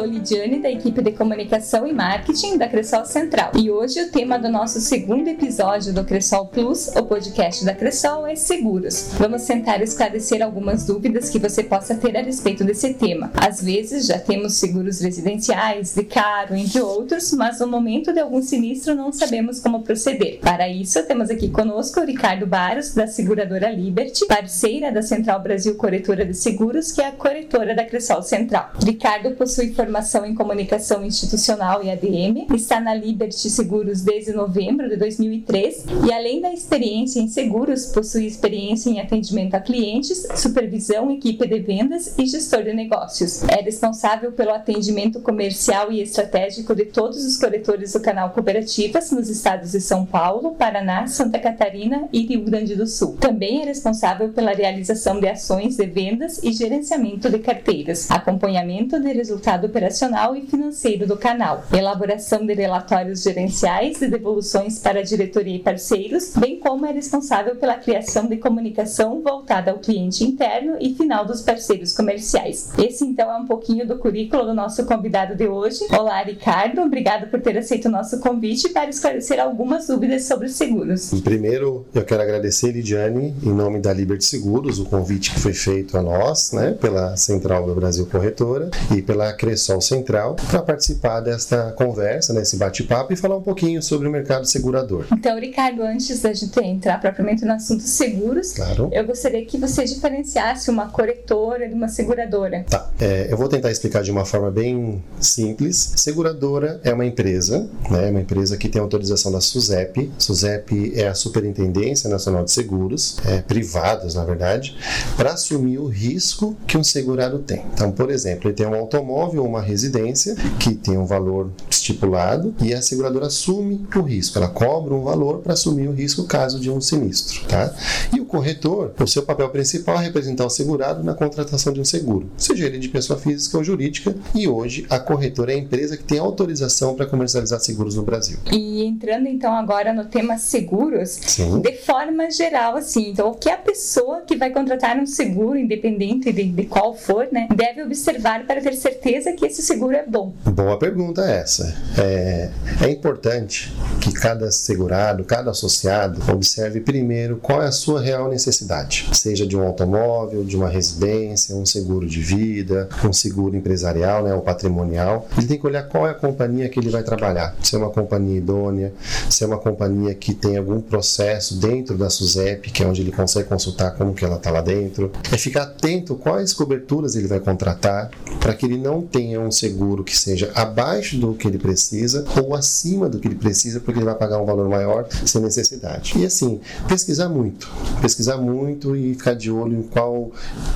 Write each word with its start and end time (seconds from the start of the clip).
sou 0.00 0.06
Lidiane, 0.06 0.60
da 0.60 0.70
equipe 0.70 1.02
de 1.02 1.12
comunicação 1.12 1.86
e 1.86 1.92
marketing 1.92 2.56
da 2.56 2.66
Cressol 2.66 3.04
Central. 3.04 3.52
E 3.54 3.70
hoje 3.70 4.00
o 4.00 4.10
tema 4.10 4.38
do 4.38 4.48
nosso 4.48 4.80
segundo 4.80 5.28
episódio 5.28 5.92
do 5.92 6.04
Cressol 6.04 6.46
Plus, 6.46 6.88
o 6.96 7.02
podcast 7.02 7.66
da 7.66 7.74
Cressol, 7.74 8.26
é 8.26 8.34
seguros. 8.34 9.10
Vamos 9.18 9.44
tentar 9.44 9.82
esclarecer 9.82 10.42
algumas 10.42 10.86
dúvidas 10.86 11.28
que 11.28 11.38
você 11.38 11.62
possa 11.62 11.94
ter 11.94 12.16
a 12.16 12.22
respeito 12.22 12.64
desse 12.64 12.94
tema. 12.94 13.30
Às 13.34 13.62
vezes 13.62 14.06
já 14.06 14.18
temos 14.18 14.54
seguros 14.54 15.00
residenciais, 15.00 15.94
de 15.94 16.04
carro, 16.04 16.56
entre 16.56 16.80
outros, 16.80 17.30
mas 17.34 17.60
no 17.60 17.66
momento 17.66 18.10
de 18.10 18.20
algum 18.20 18.40
sinistro 18.40 18.94
não 18.94 19.12
sabemos 19.12 19.60
como 19.60 19.82
proceder. 19.82 20.38
Para 20.40 20.66
isso, 20.66 21.02
temos 21.02 21.28
aqui 21.28 21.50
conosco 21.50 22.00
o 22.00 22.06
Ricardo 22.06 22.46
Baros, 22.46 22.94
da 22.94 23.06
seguradora 23.06 23.70
Liberty, 23.70 24.26
parceira 24.26 24.90
da 24.90 25.02
Central 25.02 25.42
Brasil 25.42 25.74
Corretora 25.74 26.24
de 26.24 26.34
Seguros, 26.34 26.90
que 26.90 27.02
é 27.02 27.08
a 27.08 27.12
corretora 27.12 27.74
da 27.74 27.84
Cressol 27.84 28.22
Central. 28.22 28.70
Ricardo 28.82 29.32
possui 29.32 29.74
formação 29.74 29.89
em 30.24 30.34
comunicação 30.34 31.04
institucional 31.04 31.82
e 31.82 31.90
ADM, 31.90 32.46
está 32.54 32.80
na 32.80 32.94
Liberty 32.94 33.50
Seguros 33.50 34.02
desde 34.02 34.32
novembro 34.32 34.88
de 34.88 34.96
2003 34.96 35.84
e, 36.06 36.12
além 36.12 36.40
da 36.40 36.52
experiência 36.52 37.20
em 37.20 37.28
seguros, 37.28 37.86
possui 37.86 38.26
experiência 38.26 38.88
em 38.88 39.00
atendimento 39.00 39.54
a 39.54 39.60
clientes, 39.60 40.26
supervisão, 40.36 41.10
equipe 41.10 41.46
de 41.46 41.58
vendas 41.58 42.16
e 42.16 42.26
gestor 42.26 42.62
de 42.62 42.72
negócios. 42.72 43.42
É 43.44 43.60
responsável 43.60 44.32
pelo 44.32 44.52
atendimento 44.52 45.20
comercial 45.20 45.90
e 45.90 46.00
estratégico 46.00 46.74
de 46.74 46.84
todos 46.86 47.24
os 47.24 47.36
corretores 47.36 47.92
do 47.92 48.00
canal 48.00 48.30
Cooperativas 48.30 49.10
nos 49.10 49.28
estados 49.28 49.72
de 49.72 49.80
São 49.80 50.06
Paulo, 50.06 50.54
Paraná, 50.54 51.06
Santa 51.06 51.38
Catarina 51.38 52.08
e 52.12 52.20
Rio 52.26 52.42
Grande 52.42 52.76
do 52.76 52.86
Sul. 52.86 53.16
Também 53.18 53.62
é 53.62 53.64
responsável 53.64 54.28
pela 54.30 54.52
realização 54.52 55.18
de 55.20 55.28
ações 55.28 55.76
de 55.76 55.86
vendas 55.86 56.40
e 56.42 56.52
gerenciamento 56.52 57.28
de 57.28 57.38
carteiras, 57.38 58.10
acompanhamento 58.10 59.00
de 59.00 59.12
resultado 59.12 59.68
operacional 59.80 60.36
e 60.36 60.42
financeiro 60.42 61.06
do 61.06 61.16
canal, 61.16 61.64
elaboração 61.72 62.44
de 62.44 62.52
relatórios 62.52 63.22
gerenciais 63.22 64.02
e 64.02 64.08
devoluções 64.08 64.78
para 64.78 65.00
a 65.00 65.02
diretoria 65.02 65.56
e 65.56 65.58
parceiros, 65.58 66.34
bem 66.36 66.60
como 66.60 66.84
é 66.84 66.92
responsável 66.92 67.56
pela 67.56 67.76
criação 67.76 68.26
de 68.26 68.36
comunicação 68.36 69.22
voltada 69.22 69.70
ao 69.70 69.78
cliente 69.78 70.22
interno 70.22 70.76
e 70.78 70.94
final 70.94 71.24
dos 71.24 71.40
parceiros 71.40 71.94
comerciais. 71.94 72.68
Esse 72.76 73.06
então 73.06 73.32
é 73.32 73.38
um 73.38 73.46
pouquinho 73.46 73.88
do 73.88 73.96
currículo 73.96 74.44
do 74.44 74.52
nosso 74.52 74.84
convidado 74.84 75.34
de 75.34 75.48
hoje. 75.48 75.78
Olá, 75.98 76.22
Ricardo, 76.22 76.82
obrigado 76.82 77.30
por 77.30 77.40
ter 77.40 77.56
aceito 77.56 77.86
o 77.86 77.90
nosso 77.90 78.20
convite 78.20 78.68
para 78.68 78.90
esclarecer 78.90 79.40
algumas 79.40 79.86
dúvidas 79.86 80.24
sobre 80.24 80.50
seguros. 80.50 81.10
Primeiro, 81.24 81.86
eu 81.94 82.04
quero 82.04 82.22
agradecer, 82.22 82.72
Lidiane, 82.72 83.34
em 83.42 83.54
nome 83.54 83.80
da 83.80 83.94
Liberty 83.94 84.26
Seguros, 84.26 84.78
o 84.78 84.84
convite 84.84 85.32
que 85.32 85.40
foi 85.40 85.54
feito 85.54 85.96
a 85.96 86.02
nós, 86.02 86.52
né, 86.52 86.72
pela 86.72 87.16
Central 87.16 87.64
do 87.64 87.74
Brasil 87.74 88.04
Corretora 88.04 88.70
e 88.94 89.00
pela 89.00 89.32
Central, 89.78 90.36
para 90.48 90.62
participar 90.62 91.20
desta 91.20 91.72
conversa, 91.72 92.32
nesse 92.32 92.56
bate-papo 92.56 93.12
e 93.12 93.16
falar 93.16 93.36
um 93.36 93.42
pouquinho 93.42 93.82
sobre 93.82 94.08
o 94.08 94.10
mercado 94.10 94.46
segurador. 94.46 95.04
Então, 95.12 95.38
Ricardo, 95.38 95.82
antes 95.82 96.22
da 96.22 96.32
gente 96.32 96.58
entrar 96.60 96.98
propriamente 96.98 97.44
no 97.44 97.52
assunto 97.52 97.82
seguros, 97.82 98.54
claro. 98.54 98.88
eu 98.90 99.04
gostaria 99.04 99.44
que 99.44 99.58
você 99.58 99.84
diferenciasse 99.84 100.70
uma 100.70 100.88
corretora 100.88 101.68
de 101.68 101.74
uma 101.74 101.88
seguradora. 101.88 102.64
Tá, 102.68 102.90
é, 102.98 103.28
eu 103.30 103.36
vou 103.36 103.48
tentar 103.48 103.70
explicar 103.70 104.02
de 104.02 104.10
uma 104.10 104.24
forma 104.24 104.50
bem 104.50 105.02
simples. 105.20 105.92
Seguradora 105.96 106.80
é 106.82 106.92
uma 106.94 107.04
empresa, 107.04 107.68
né, 107.90 108.08
uma 108.08 108.20
empresa 108.20 108.56
que 108.56 108.68
tem 108.68 108.80
autorização 108.80 109.30
da 109.30 109.40
SUSEP. 109.40 110.10
SUSEP 110.18 110.92
é 110.94 111.08
a 111.08 111.14
Superintendência 111.14 112.08
Nacional 112.08 112.44
de 112.44 112.52
Seguros, 112.52 113.18
é, 113.26 113.42
privados, 113.42 114.14
na 114.14 114.24
verdade, 114.24 114.76
para 115.16 115.32
assumir 115.32 115.78
o 115.78 115.86
risco 115.86 116.56
que 116.66 116.78
um 116.78 116.84
segurado 116.84 117.40
tem. 117.40 117.64
Então, 117.74 117.90
por 117.92 118.10
exemplo, 118.10 118.48
ele 118.48 118.54
tem 118.54 118.66
um 118.66 118.74
automóvel 118.74 119.42
ou 119.42 119.48
uma 119.60 119.66
residência 119.66 120.34
que 120.58 120.74
tem 120.74 120.96
um 120.96 121.04
valor 121.04 121.50
estipulado 121.70 122.54
e 122.62 122.72
a 122.72 122.80
seguradora 122.80 123.26
assume 123.26 123.86
o 123.94 124.00
risco. 124.00 124.38
Ela 124.38 124.48
cobra 124.48 124.94
um 124.94 125.02
valor 125.02 125.38
para 125.38 125.52
assumir 125.52 125.88
o 125.88 125.92
risco 125.92 126.24
caso 126.24 126.58
de 126.58 126.70
um 126.70 126.80
sinistro, 126.80 127.46
tá? 127.46 127.74
E 128.14 128.20
o 128.20 128.24
corretor, 128.24 128.94
o 128.98 129.06
seu 129.06 129.22
papel 129.22 129.48
principal 129.50 129.96
é 130.00 130.04
representar 130.04 130.46
o 130.46 130.50
segurado 130.50 131.04
na 131.04 131.14
contratação 131.14 131.72
de 131.72 131.80
um 131.80 131.84
seguro, 131.84 132.30
seja 132.36 132.66
ele 132.66 132.78
de 132.78 132.88
pessoa 132.88 133.18
física 133.18 133.58
ou 133.58 133.64
jurídica. 133.64 134.14
E 134.34 134.48
hoje 134.48 134.86
a 134.88 134.98
corretora 134.98 135.52
é 135.52 135.56
a 135.56 135.58
empresa 135.58 135.96
que 135.96 136.04
tem 136.04 136.18
autorização 136.18 136.94
para 136.94 137.06
comercializar 137.06 137.60
seguros 137.60 137.96
no 137.96 138.02
Brasil. 138.02 138.38
E 138.50 138.84
entrando 138.84 139.28
então 139.28 139.52
agora 139.52 139.92
no 139.92 140.06
tema 140.06 140.38
seguros, 140.38 141.10
Sim. 141.10 141.60
de 141.60 141.72
forma 141.72 142.30
geral, 142.30 142.76
assim, 142.76 143.10
então 143.10 143.30
o 143.30 143.34
que 143.34 143.50
a 143.50 143.56
pessoa 143.56 144.22
que 144.22 144.36
vai 144.36 144.50
contratar 144.50 144.96
um 144.96 145.06
seguro, 145.06 145.58
independente 145.58 146.32
de, 146.32 146.44
de 146.44 146.64
qual 146.64 146.94
for, 146.94 147.28
né, 147.30 147.48
deve 147.54 147.82
observar 147.82 148.46
para 148.46 148.60
ter 148.60 148.74
certeza 148.74 149.32
que 149.32 149.49
esse 149.50 149.62
seguro 149.62 149.94
é 149.94 150.06
bom? 150.06 150.32
Boa 150.44 150.78
pergunta 150.78 151.22
essa. 151.22 151.74
É, 151.98 152.50
é 152.82 152.90
importante 152.90 153.74
que 154.00 154.12
cada 154.12 154.50
segurado, 154.50 155.24
cada 155.24 155.50
associado, 155.50 156.22
observe 156.32 156.80
primeiro 156.80 157.36
qual 157.36 157.62
é 157.62 157.66
a 157.66 157.72
sua 157.72 158.00
real 158.00 158.28
necessidade, 158.30 159.08
seja 159.12 159.46
de 159.46 159.56
um 159.56 159.62
automóvel, 159.62 160.44
de 160.44 160.56
uma 160.56 160.68
residência, 160.68 161.54
um 161.56 161.66
seguro 161.66 162.06
de 162.06 162.20
vida, 162.20 162.88
um 163.04 163.12
seguro 163.12 163.56
empresarial, 163.56 164.22
né, 164.22 164.32
ou 164.32 164.40
patrimonial. 164.40 165.28
Ele 165.36 165.46
tem 165.46 165.58
que 165.58 165.66
olhar 165.66 165.82
qual 165.82 166.06
é 166.06 166.10
a 166.10 166.14
companhia 166.14 166.68
que 166.68 166.78
ele 166.78 166.90
vai 166.90 167.02
trabalhar. 167.02 167.54
Se 167.62 167.74
é 167.74 167.78
uma 167.78 167.90
companhia 167.90 168.38
idônea, 168.38 168.92
se 169.28 169.42
é 169.42 169.46
uma 169.46 169.58
companhia 169.58 170.14
que 170.14 170.32
tem 170.32 170.56
algum 170.56 170.80
processo 170.80 171.58
dentro 171.58 171.98
da 171.98 172.08
SUSEP, 172.08 172.70
que 172.70 172.82
é 172.82 172.86
onde 172.86 173.02
ele 173.02 173.12
consegue 173.12 173.48
consultar 173.48 173.92
como 173.96 174.14
que 174.14 174.24
ela 174.24 174.36
está 174.36 174.50
lá 174.50 174.60
dentro. 174.60 175.10
É 175.32 175.36
ficar 175.36 175.64
atento 175.64 176.14
quais 176.14 176.52
coberturas 176.52 177.16
ele 177.16 177.26
vai 177.26 177.40
contratar 177.40 178.10
para 178.38 178.54
que 178.54 178.64
ele 178.64 178.78
não 178.78 179.02
tenha 179.02 179.39
um 179.40 179.50
seguro 179.50 180.04
que 180.04 180.16
seja 180.16 180.50
abaixo 180.54 181.16
do 181.18 181.34
que 181.34 181.46
ele 181.46 181.58
precisa 181.58 182.24
ou 182.40 182.54
acima 182.54 183.08
do 183.08 183.18
que 183.18 183.28
ele 183.28 183.34
precisa, 183.34 183.80
porque 183.80 183.98
ele 183.98 184.06
vai 184.06 184.14
pagar 184.14 184.40
um 184.40 184.44
valor 184.44 184.68
maior 184.68 185.06
sem 185.24 185.40
necessidade. 185.40 186.18
E 186.18 186.24
assim, 186.24 186.60
pesquisar 186.88 187.28
muito, 187.28 187.68
pesquisar 188.00 188.36
muito 188.36 188.96
e 188.96 189.14
ficar 189.14 189.34
de 189.34 189.50
olho 189.50 189.78
em 189.78 189.82
qual 189.82 190.32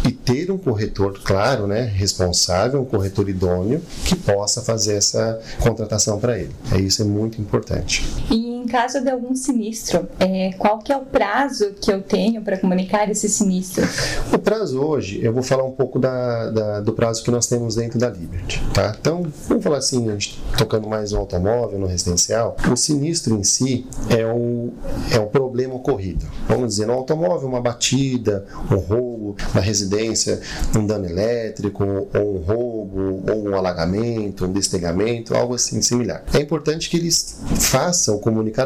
e 0.06 0.12
ter 0.12 0.50
um 0.50 0.58
corretor, 0.58 1.20
claro, 1.25 1.66
né, 1.66 1.82
responsável, 1.82 2.80
um 2.80 2.84
corretor 2.84 3.28
idôneo 3.28 3.80
que 4.04 4.16
possa 4.16 4.62
fazer 4.62 4.94
essa 4.94 5.41
contratação 5.60 6.19
para 6.19 6.38
ele. 6.38 6.50
É 6.72 6.78
isso 6.78 7.02
é 7.02 7.04
muito 7.04 7.41
importante. 7.41 8.04
E 8.31 8.53
em 8.64 8.66
caso 8.66 9.00
de 9.02 9.10
algum 9.10 9.36
sinistro, 9.36 10.08
é, 10.19 10.52
qual 10.54 10.78
que 10.78 10.91
é 10.91 10.97
o 10.97 11.04
prazo 11.04 11.75
que 11.80 11.92
eu 11.92 12.00
tenho 12.00 12.41
para 12.41 12.56
comunicar 12.56 13.08
esse 13.10 13.28
sinistro? 13.28 13.86
O 14.32 14.38
prazo 14.38 14.80
hoje, 14.80 15.20
eu 15.22 15.32
vou 15.34 15.42
falar 15.42 15.64
um 15.64 15.70
pouco 15.70 15.98
da, 15.98 16.50
da, 16.50 16.80
do 16.80 16.94
prazo 16.94 17.22
que 17.22 17.30
nós 17.30 17.47
temos 17.47 17.76
dentro 17.76 17.98
da 17.98 18.08
Liberty, 18.08 18.62
tá? 18.72 18.97
Então, 18.98 19.26
vamos 19.47 19.62
falar 19.62 19.78
assim, 19.78 20.08
a 20.08 20.12
gente 20.12 20.42
tocando 20.56 20.88
mais 20.88 21.12
no 21.12 21.19
automóvel, 21.19 21.78
no 21.78 21.86
residencial, 21.86 22.56
o 22.70 22.76
sinistro 22.76 23.34
em 23.34 23.44
si 23.44 23.86
é 24.08 24.25
o, 24.26 24.72
é 25.12 25.19
o 25.19 25.26
problema 25.26 25.75
ocorrido. 25.75 26.26
Vamos 26.48 26.69
dizer, 26.69 26.86
no 26.86 26.94
automóvel, 26.94 27.46
uma 27.46 27.60
batida, 27.60 28.46
um 28.70 28.76
roubo, 28.76 29.36
na 29.54 29.60
residência, 29.60 30.41
um 30.75 30.86
dano 30.86 31.04
elétrico, 31.06 31.84
ou 31.84 32.36
um 32.36 32.38
roubo, 32.38 33.22
ou 33.31 33.48
um 33.48 33.54
alagamento, 33.54 34.46
um 34.46 34.52
destegamento, 34.52 35.36
algo 35.36 35.54
assim 35.54 35.82
similar. 35.82 36.25
É 36.32 36.41
importante 36.41 36.88
que 36.88 36.96
eles 36.96 37.38
façam 37.56 38.16
o 38.16 38.19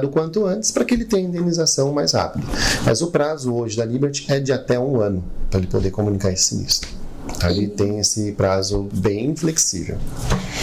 o 0.07 0.11
quanto 0.11 0.47
antes 0.47 0.71
para 0.71 0.85
que 0.85 0.95
ele 0.95 1.05
tenha 1.05 1.29
indenização 1.29 1.93
mais 1.93 2.13
rápido. 2.13 2.47
Mas 2.85 3.03
o 3.03 3.11
prazo 3.11 3.55
hoje 3.55 3.77
da 3.77 3.85
Liberty 3.85 4.27
é 4.29 4.41
de 4.41 4.53
até 4.53 4.79
um 4.79 5.01
ano 5.01 5.25
para 5.51 5.59
ele 5.59 5.69
poder 5.69 5.91
comunicar 5.91 6.33
esse 6.33 6.45
sinistro. 6.45 6.99
Ele 7.45 7.69
tem 7.69 7.99
esse 7.99 8.33
prazo 8.33 8.89
bem 8.93 9.37
flexível. 9.37 9.99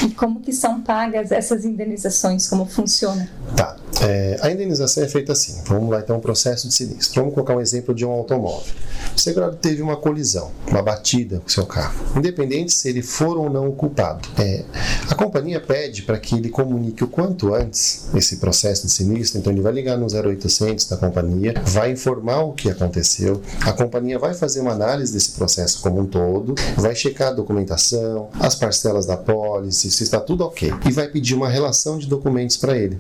E 0.03 0.09
como 0.09 0.41
que 0.41 0.51
são 0.51 0.81
pagas 0.81 1.31
essas 1.31 1.63
indenizações? 1.63 2.47
Como 2.47 2.66
funciona? 2.66 3.29
Tá. 3.56 3.78
É, 4.01 4.38
a 4.41 4.51
indenização 4.51 5.03
é 5.03 5.07
feita 5.07 5.31
assim. 5.31 5.62
Vamos 5.66 5.90
lá 5.90 6.00
então, 6.00 6.17
um 6.17 6.20
processo 6.20 6.67
de 6.67 6.73
sinistro. 6.73 7.22
Vamos 7.22 7.34
colocar 7.34 7.55
um 7.55 7.61
exemplo 7.61 7.93
de 7.93 8.05
um 8.05 8.11
automóvel. 8.11 8.73
Segurado 9.16 9.56
teve 9.56 9.82
uma 9.82 9.96
colisão, 9.96 10.52
uma 10.67 10.82
batida 10.82 11.40
com 11.40 11.50
seu 11.50 11.66
carro, 11.66 11.96
independente 12.16 12.73
se 12.73 12.90
ele 12.90 13.02
for 13.02 13.38
ou 13.38 13.50
não 13.50 13.70
o 13.70 13.73
culpado. 13.73 14.28
É, 14.38 14.64
a 15.09 15.16
companhia 15.16 15.59
pede 15.59 16.03
para 16.03 16.17
que 16.17 16.35
ele 16.35 16.50
comunique 16.50 17.03
o 17.03 17.08
quanto 17.08 17.53
antes 17.53 18.08
esse 18.14 18.38
processo 18.38 18.85
de 18.85 18.91
sinistro. 18.91 19.40
Então 19.40 19.52
ele 19.52 19.62
vai 19.62 19.72
ligar 19.72 19.97
no 19.97 20.06
0800 20.06 20.85
da 20.88 20.97
companhia, 20.97 21.53
vai 21.66 21.91
informar 21.91 22.41
o 22.41 22.53
que 22.53 22.70
aconteceu. 22.70 23.41
A 23.62 23.72
companhia 23.72 24.20
vai 24.20 24.34
fazer 24.34 24.59
uma 24.59 24.72
análise 24.72 25.14
desse 25.14 25.32
processo 25.32 25.82
como 25.82 26.02
um 26.02 26.06
todo, 26.06 26.56
vai 26.76 26.96
checar 26.96 27.29
a 27.29 27.34
documentação, 27.34 28.29
as 28.40 28.56
parcelas 28.56 29.06
da 29.06 29.17
pólice, 29.17 29.91
se 29.91 30.03
está 30.03 30.20
tudo 30.20 30.44
ok, 30.44 30.73
e 30.85 30.91
vai 30.91 31.08
pedir 31.08 31.35
uma 31.35 31.50
relação 31.50 31.97
de 31.97 32.08
documentos 32.08 32.58
para 32.58 32.78
ele. 32.78 33.00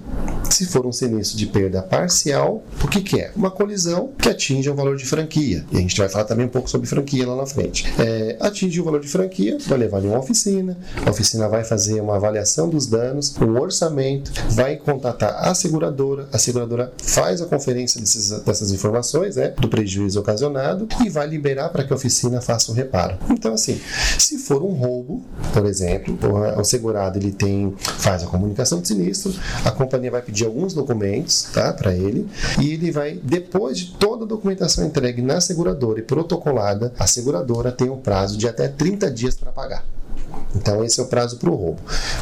Se 0.49 0.65
for 0.65 0.85
um 0.85 0.91
sinistro 0.91 1.37
de 1.37 1.45
perda 1.47 1.81
parcial, 1.81 2.63
o 2.83 2.87
que, 2.87 3.01
que 3.01 3.19
é? 3.19 3.31
Uma 3.35 3.51
colisão 3.51 4.11
que 4.17 4.29
atinge 4.29 4.69
o 4.69 4.75
valor 4.75 4.95
de 4.95 5.05
franquia. 5.05 5.65
E 5.71 5.77
a 5.77 5.79
gente 5.79 5.97
vai 5.97 6.04
falar 6.09 6.25
também 6.25 6.45
um 6.45 6.49
pouco 6.49 6.69
sobre 6.69 6.87
franquia 6.87 7.27
lá 7.27 7.35
na 7.35 7.45
frente. 7.45 7.85
É, 7.99 8.37
atinge 8.39 8.79
o 8.79 8.83
valor 8.83 9.01
de 9.01 9.07
franquia, 9.07 9.57
vai 9.67 9.77
levar 9.77 10.03
em 10.03 10.07
uma 10.07 10.19
oficina, 10.19 10.77
a 11.05 11.09
oficina 11.09 11.47
vai 11.47 11.63
fazer 11.63 12.01
uma 12.01 12.15
avaliação 12.15 12.69
dos 12.69 12.87
danos, 12.87 13.35
um 13.41 13.59
orçamento, 13.59 14.31
vai 14.49 14.75
contatar 14.77 15.47
a 15.47 15.53
seguradora, 15.53 16.27
a 16.31 16.37
seguradora 16.37 16.91
faz 16.97 17.41
a 17.41 17.45
conferência 17.45 17.99
desses, 17.99 18.31
dessas 18.41 18.71
informações, 18.71 19.35
né, 19.35 19.53
do 19.59 19.67
prejuízo 19.67 20.19
ocasionado 20.19 20.87
e 21.03 21.09
vai 21.09 21.27
liberar 21.27 21.69
para 21.69 21.83
que 21.83 21.93
a 21.93 21.95
oficina 21.95 22.41
faça 22.41 22.71
o 22.71 22.75
reparo. 22.75 23.17
Então, 23.29 23.53
assim, 23.53 23.79
se 24.17 24.37
for 24.37 24.63
um 24.63 24.73
roubo, 24.73 25.23
por 25.53 25.65
exemplo, 25.65 26.17
o 26.57 26.63
segurado 26.63 27.17
ele 27.19 27.31
tem 27.31 27.73
faz 27.77 28.23
a 28.23 28.27
comunicação 28.27 28.81
de 28.81 28.87
sinistro, 28.87 29.33
a 29.63 29.71
companhia 29.71 30.11
vai 30.11 30.21
pedir 30.21 30.45
alguns 30.45 30.73
documentos, 30.73 31.43
tá, 31.53 31.73
para 31.73 31.93
ele 31.93 32.27
e 32.59 32.73
ele 32.73 32.91
vai 32.91 33.19
depois 33.21 33.77
de 33.77 33.91
toda 33.93 34.25
a 34.25 34.27
documentação 34.27 34.85
entregue 34.85 35.21
na 35.21 35.39
seguradora 35.41 35.94
e 35.97 36.01
protocolada, 36.01 36.93
a 36.97 37.07
seguradora 37.07 37.71
tem 37.71 37.89
um 37.89 37.97
prazo 37.97 38.37
de 38.37 38.47
até 38.47 38.67
30 38.67 39.11
dias 39.11 39.35
para 39.35 39.51
pagar. 39.51 39.83
Então, 40.55 40.83
esse 40.83 40.99
é 40.99 41.03
o 41.03 41.07
prazo 41.07 41.37
para 41.37 41.49
o 41.49 41.55
roubo. 41.55 41.81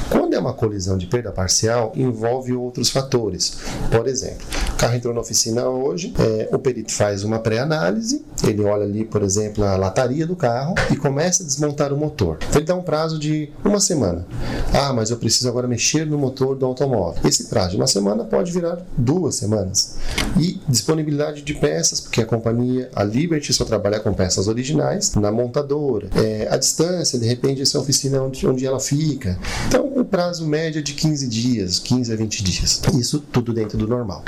Quando 0.10 0.34
é 0.34 0.40
uma 0.40 0.54
colisão 0.54 0.98
de 0.98 1.06
perda 1.06 1.32
parcial, 1.32 1.92
envolve 1.96 2.54
outros 2.54 2.90
fatores. 2.90 3.58
Por 3.92 4.08
exemplo, 4.08 4.46
o 4.74 4.76
carro 4.76 4.96
entrou 4.96 5.14
na 5.14 5.22
oficina 5.22 5.68
hoje, 5.68 6.14
é, 6.20 6.50
o 6.54 6.60
perito 6.60 6.92
faz 6.92 7.24
uma 7.24 7.40
pré-análise, 7.40 8.26
ele 8.44 8.64
olha 8.64 8.84
ali, 8.84 9.06
por 9.06 9.22
exemplo, 9.22 9.64
a 9.64 9.76
lataria 9.76 10.26
do 10.26 10.36
carro 10.36 10.74
e 10.92 10.96
começa 10.96 11.44
a 11.44 11.46
desmontar 11.46 11.94
o 11.94 11.98
motor. 11.98 12.38
Então, 12.50 12.60
ele 12.60 12.66
dá 12.66 12.76
um 12.76 12.82
prazo 12.82 13.20
de 13.20 13.52
uma 13.64 13.80
semana. 13.80 14.26
Ah, 14.74 14.92
mas 14.92 15.12
eu 15.12 15.18
preciso 15.18 15.48
agora 15.48 15.68
mexer 15.68 16.06
no 16.06 16.18
motor 16.18 16.56
do 16.56 16.66
automóvel. 16.66 17.22
Esse 17.26 17.46
prazo 17.46 17.72
de 17.72 17.78
uma 17.78 17.88
semana 17.88 18.24
pode 18.24 18.52
virar 18.52 18.80
duas 18.98 19.36
semanas. 19.36 19.96
E 20.40 20.60
disponibilidade 20.68 21.42
de 21.42 21.54
peças, 21.54 22.00
porque 22.00 22.22
a 22.22 22.26
companhia, 22.26 22.90
a 22.96 23.04
Liberty, 23.04 23.54
só 23.54 23.66
trabalha 23.66 24.00
com 24.00 24.14
peças 24.14 24.48
originais 24.48 25.14
na 25.16 25.32
montadora. 25.32 26.10
É, 26.16 26.48
a 26.50 26.58
distância, 26.58 27.20
de 27.20 27.28
repente, 27.28 27.62
essa 27.62 27.80
oficina 27.80 28.23
onde, 28.24 28.48
onde 28.48 28.66
ela 28.66 28.80
fica. 28.80 29.38
Então, 29.68 29.86
o 29.96 30.06
prazo 30.06 30.46
médio 30.48 30.80
é 30.80 30.82
de 30.82 30.94
15 30.94 31.28
dias, 31.28 31.80
15 31.80 32.14
a 32.14 32.16
20 32.16 32.44
dias. 32.44 32.82
Isso 32.94 33.20
tudo 33.20 33.54
dentro 33.54 33.78
do 33.78 33.88
normal. 33.88 34.24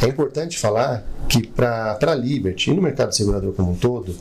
É 0.00 0.06
importante 0.06 0.58
falar 0.58 1.04
que 1.28 1.46
para 1.46 1.98
a 2.00 2.14
Liberty 2.14 2.70
e 2.70 2.74
no 2.74 2.82
mercado 2.82 3.14
segurador 3.14 3.52
como 3.52 3.72
um 3.72 3.74
todo, 3.74 4.14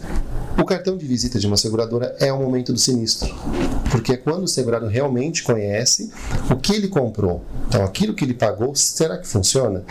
o 0.58 0.64
cartão 0.64 0.96
de 0.96 1.06
visita 1.06 1.40
de 1.40 1.48
uma 1.48 1.58
seguradora 1.58 2.16
é 2.20 2.32
o 2.32 2.40
momento 2.40 2.72
do 2.72 2.80
sinistro, 2.80 3.34
porque 3.90 4.14
é 4.14 4.18
quando 4.18 4.44
o 4.44 4.48
segurado 4.48 4.88
realmente 4.88 5.44
conhece 5.44 6.12
o 6.50 6.56
que 6.56 6.74
ele 6.74 6.88
comprou. 6.88 7.44
Então, 7.68 7.84
aquilo 7.84 8.14
que 8.14 8.24
ele 8.24 8.34
pagou, 8.34 8.76
será 8.76 9.18
que 9.18 9.28
funciona? 9.28 9.84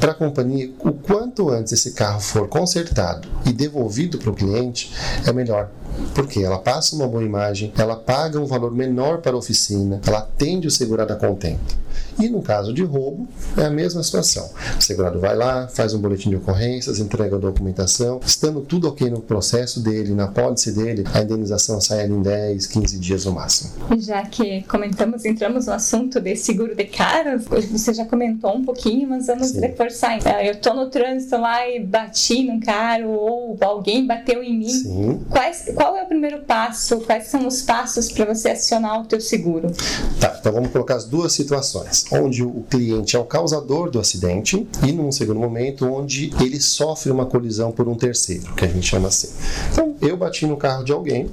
Para 0.00 0.12
a 0.12 0.14
companhia, 0.14 0.72
o 0.80 0.92
quanto 0.92 1.48
antes 1.48 1.72
esse 1.72 1.92
carro 1.92 2.20
for 2.20 2.48
consertado 2.48 3.28
e 3.46 3.52
devolvido 3.52 4.18
para 4.18 4.30
o 4.30 4.34
cliente, 4.34 4.92
é 5.24 5.32
melhor 5.32 5.70
porque 6.14 6.40
ela 6.40 6.58
passa 6.58 6.96
uma 6.96 7.06
boa 7.06 7.24
imagem, 7.24 7.72
ela 7.76 7.96
paga 7.96 8.40
um 8.40 8.46
valor 8.46 8.72
menor 8.72 9.18
para 9.18 9.32
a 9.32 9.38
oficina, 9.38 10.00
ela 10.06 10.18
atende 10.18 10.66
o 10.66 10.70
segurado 10.70 11.12
a 11.12 11.16
contento. 11.16 11.86
E 12.18 12.28
no 12.28 12.40
caso 12.40 12.72
de 12.72 12.82
roubo, 12.82 13.28
é 13.56 13.66
a 13.66 13.70
mesma 13.70 14.02
situação. 14.02 14.48
O 14.78 14.82
segurado 14.82 15.20
vai 15.20 15.36
lá, 15.36 15.68
faz 15.68 15.92
um 15.92 15.98
boletim 15.98 16.30
de 16.30 16.36
ocorrências, 16.36 16.98
entrega 16.98 17.36
a 17.36 17.38
documentação, 17.38 18.20
estando 18.24 18.62
tudo 18.62 18.88
ok 18.88 19.10
no 19.10 19.20
processo 19.20 19.80
dele, 19.80 20.14
na 20.14 20.26
pólice 20.26 20.72
dele, 20.72 21.04
a 21.12 21.20
indenização 21.20 21.80
sai 21.80 22.06
em 22.06 22.22
10, 22.22 22.66
15 22.66 22.98
dias 22.98 23.24
no 23.26 23.32
máximo. 23.32 23.72
Já 23.98 24.22
que 24.22 24.62
comentamos, 24.62 25.24
entramos 25.26 25.66
no 25.66 25.74
assunto 25.74 26.20
de 26.20 26.36
seguro 26.36 26.74
de 26.74 26.84
carros, 26.84 27.44
você 27.70 27.92
já 27.92 28.06
comentou 28.06 28.56
um 28.56 28.64
pouquinho, 28.64 29.08
mas 29.08 29.26
vamos 29.26 29.48
Sim. 29.48 29.60
reforçar. 29.60 30.18
Eu 30.44 30.52
estou 30.52 30.74
no 30.74 30.88
trânsito 30.88 31.36
lá 31.36 31.68
e 31.68 31.80
bati 31.80 32.44
num 32.44 32.60
carro 32.60 33.10
ou 33.10 33.58
alguém 33.60 34.06
bateu 34.06 34.42
em 34.42 34.58
mim. 34.58 34.68
Sim. 34.68 35.20
Quais, 35.28 35.70
qual 35.74 35.85
é 35.94 36.02
o 36.02 36.06
primeiro 36.06 36.40
passo? 36.40 37.00
Quais 37.00 37.26
são 37.26 37.46
os 37.46 37.60
passos 37.60 38.10
para 38.10 38.24
você 38.24 38.50
acionar 38.50 39.02
o 39.02 39.04
teu 39.04 39.20
seguro? 39.20 39.70
Tá, 40.18 40.36
então 40.40 40.52
vamos 40.52 40.70
colocar 40.70 40.96
as 40.96 41.04
duas 41.04 41.32
situações 41.32 42.06
onde 42.10 42.42
o 42.42 42.64
cliente 42.70 43.14
é 43.14 43.18
o 43.18 43.24
causador 43.24 43.90
do 43.90 44.00
acidente 44.00 44.66
e 44.82 44.92
num 44.92 45.12
segundo 45.12 45.38
momento 45.38 45.86
onde 45.86 46.32
ele 46.40 46.58
sofre 46.60 47.10
uma 47.10 47.26
colisão 47.26 47.70
por 47.70 47.86
um 47.88 47.94
terceiro, 47.94 48.54
que 48.54 48.64
a 48.64 48.68
gente 48.68 48.86
chama 48.86 49.08
assim. 49.08 49.28
Então, 49.70 49.94
eu 50.00 50.16
bati 50.16 50.46
no 50.46 50.56
carro 50.56 50.82
de 50.82 50.92
alguém. 50.92 51.28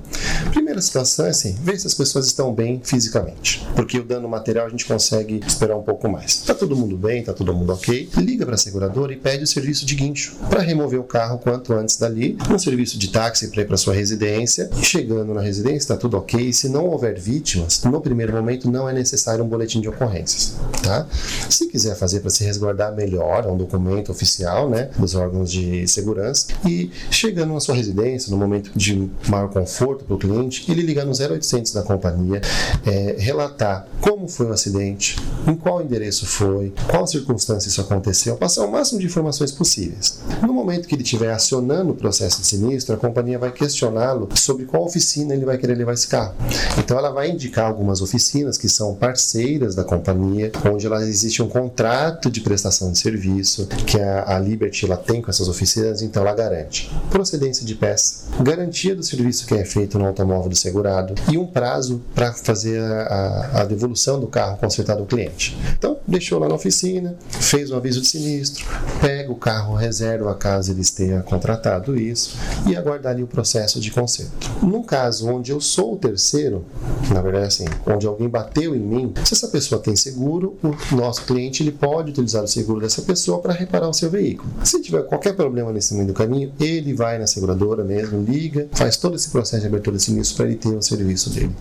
Primeira 0.73 0.87
situação 0.87 1.27
é 1.27 1.29
assim, 1.29 1.55
ver 1.61 1.79
se 1.79 1.85
as 1.85 1.93
pessoas 1.93 2.25
estão 2.25 2.51
bem 2.51 2.81
fisicamente, 2.83 3.63
porque 3.75 3.99
o 3.99 4.03
dano 4.03 4.27
material 4.27 4.65
a 4.65 4.69
gente 4.69 4.87
consegue 4.87 5.39
esperar 5.45 5.77
um 5.77 5.83
pouco 5.83 6.09
mais. 6.09 6.37
Tá 6.37 6.55
todo 6.55 6.75
mundo 6.75 6.97
bem, 6.97 7.23
tá 7.23 7.31
todo 7.31 7.53
mundo 7.53 7.71
ok? 7.73 8.09
Liga 8.17 8.43
para 8.43 8.55
a 8.55 8.57
seguradora 8.57 9.13
e 9.13 9.15
pede 9.15 9.43
o 9.43 9.47
serviço 9.47 9.85
de 9.85 9.93
guincho 9.93 10.35
para 10.49 10.63
remover 10.63 10.99
o 10.99 11.03
carro 11.03 11.37
quanto 11.37 11.73
antes 11.73 11.97
dali, 11.97 12.35
um 12.49 12.57
serviço 12.57 12.97
de 12.97 13.09
táxi 13.09 13.49
para 13.49 13.61
ir 13.61 13.67
para 13.67 13.77
sua 13.77 13.93
residência. 13.93 14.67
Chegando 14.81 15.31
na 15.31 15.41
residência, 15.41 15.89
tá 15.89 15.95
tudo 15.95 16.17
ok. 16.17 16.51
Se 16.51 16.67
não 16.67 16.87
houver 16.87 17.19
vítimas, 17.19 17.83
no 17.83 18.01
primeiro 18.01 18.33
momento 18.33 18.67
não 18.67 18.89
é 18.89 18.93
necessário 18.93 19.43
um 19.43 19.47
boletim 19.47 19.79
de 19.79 19.89
ocorrências. 19.89 20.55
Tá? 20.81 21.05
Se 21.51 21.67
quiser 21.67 21.95
fazer 21.95 22.21
para 22.21 22.31
se 22.31 22.43
resguardar 22.43 22.95
melhor, 22.95 23.45
é 23.45 23.47
um 23.47 23.57
documento 23.57 24.11
oficial 24.11 24.67
né, 24.67 24.89
dos 24.97 25.13
órgãos 25.13 25.51
de 25.51 25.87
segurança. 25.87 26.47
E 26.67 26.89
chegando 27.11 27.53
na 27.53 27.59
sua 27.59 27.75
residência, 27.75 28.31
no 28.31 28.37
momento 28.37 28.71
de 28.75 29.07
maior 29.27 29.49
conforto 29.49 30.03
para 30.05 30.15
o 30.15 30.17
cliente, 30.17 30.62
ele 30.71 30.81
ligar 30.81 31.05
no 31.05 31.11
0800 31.11 31.73
da 31.73 31.83
companhia, 31.83 32.41
é, 32.85 33.15
relatar 33.17 33.87
como 34.01 34.27
foi 34.27 34.47
o 34.47 34.53
acidente, 34.53 35.17
em 35.47 35.55
qual 35.55 35.81
endereço 35.81 36.25
foi, 36.25 36.73
qual 36.89 37.05
circunstância 37.07 37.67
isso 37.67 37.81
aconteceu, 37.81 38.35
passar 38.35 38.65
o 38.65 38.71
máximo 38.71 38.99
de 38.99 39.05
informações 39.05 39.51
possíveis. 39.51 40.19
No 40.41 40.53
momento 40.53 40.87
que 40.87 40.95
ele 40.95 41.03
estiver 41.03 41.31
acionando 41.31 41.91
o 41.91 41.95
processo 41.95 42.41
de 42.41 42.47
sinistro, 42.47 42.95
a 42.95 42.97
companhia 42.97 43.39
vai 43.39 43.51
questioná-lo 43.51 44.29
sobre 44.35 44.65
qual 44.65 44.85
oficina 44.85 45.33
ele 45.33 45.45
vai 45.45 45.57
querer 45.57 45.75
levar 45.75 45.93
esse 45.93 46.07
carro. 46.07 46.33
Então 46.77 46.97
ela 46.97 47.11
vai 47.11 47.29
indicar 47.29 47.65
algumas 47.65 48.01
oficinas 48.01 48.57
que 48.57 48.69
são 48.69 48.95
parceiras 48.95 49.75
da 49.75 49.83
companhia, 49.83 50.51
onde 50.71 50.85
ela, 50.85 51.03
existe 51.03 51.41
um 51.41 51.47
contrato 51.47 52.29
de 52.29 52.41
prestação 52.41 52.91
de 52.91 52.99
serviço 52.99 53.67
que 53.85 53.99
a, 53.99 54.35
a 54.35 54.39
Liberty 54.39 54.85
ela 54.85 54.97
tem 54.97 55.21
com 55.21 55.29
essas 55.29 55.47
oficinas, 55.47 56.01
então 56.01 56.23
ela 56.23 56.33
garante 56.33 56.91
procedência 57.09 57.65
de 57.65 57.75
peça, 57.75 58.25
garantia 58.41 58.95
do 58.95 59.03
serviço 59.03 59.45
que 59.45 59.53
é 59.53 59.65
feito 59.65 59.97
no 59.97 60.05
automóvel 60.05 60.49
do 60.53 60.57
segurado 60.57 61.15
e 61.31 61.37
um 61.37 61.45
prazo 61.45 62.01
para 62.15 62.31
fazer 62.31 62.79
a, 62.79 63.61
a, 63.61 63.65
devolução 63.65 64.19
do 64.19 64.27
carro 64.27 64.57
consertado 64.57 65.01
ao 65.01 65.05
cliente. 65.05 65.57
Então, 65.77 65.97
deixou 66.07 66.39
lá 66.39 66.47
na 66.47 66.55
oficina, 66.55 67.15
fez 67.29 67.71
um 67.71 67.77
aviso 67.77 68.01
de 68.01 68.07
sinistro, 68.07 68.65
pega 69.01 69.31
o 69.31 69.35
carro, 69.35 69.75
reserva 69.75 70.33
caso 70.35 70.71
eles 70.71 70.91
tenham 70.91 71.21
contratado 71.21 71.99
isso 71.99 72.37
e 72.67 72.75
aguardar 72.75 73.13
ali 73.13 73.23
o 73.23 73.27
processo 73.27 73.79
de 73.79 73.91
conserto. 73.91 74.51
No 74.61 74.83
caso 74.83 75.29
onde 75.29 75.51
eu 75.51 75.61
sou 75.61 75.93
o 75.93 75.97
terceiro, 75.97 76.65
na 77.13 77.21
verdade 77.21 77.45
assim, 77.45 77.65
onde 77.85 78.05
alguém 78.05 78.27
bateu 78.27 78.75
em 78.75 78.79
mim, 78.79 79.13
se 79.23 79.33
essa 79.33 79.47
pessoa 79.47 79.81
tem 79.81 79.95
seguro, 79.95 80.57
o 80.63 80.95
nosso 80.95 81.25
cliente 81.25 81.63
ele 81.63 81.71
pode 81.71 82.11
utilizar 82.11 82.43
o 82.43 82.47
seguro 82.47 82.81
dessa 82.81 83.01
pessoa 83.01 83.39
para 83.39 83.53
reparar 83.53 83.87
o 83.87 83.93
seu 83.93 84.09
veículo. 84.09 84.49
Se 84.63 84.81
tiver 84.81 85.03
qualquer 85.03 85.35
problema 85.35 85.71
nesse 85.71 85.93
meio 85.93 86.07
do 86.07 86.13
caminho, 86.13 86.51
ele 86.59 86.93
vai 86.93 87.17
na 87.17 87.27
seguradora 87.27 87.83
mesmo, 87.83 88.23
liga, 88.23 88.67
faz 88.73 88.97
todo 88.97 89.15
esse 89.15 89.29
processo 89.29 89.61
de 89.61 89.67
abertura 89.67 89.97
de 89.97 90.03
sinistro 90.03 90.37
para 90.37 90.45
ele 90.47 90.55
ter 90.55 90.69
o 90.69 90.81
serviço 90.81 91.29
dele 91.29 91.55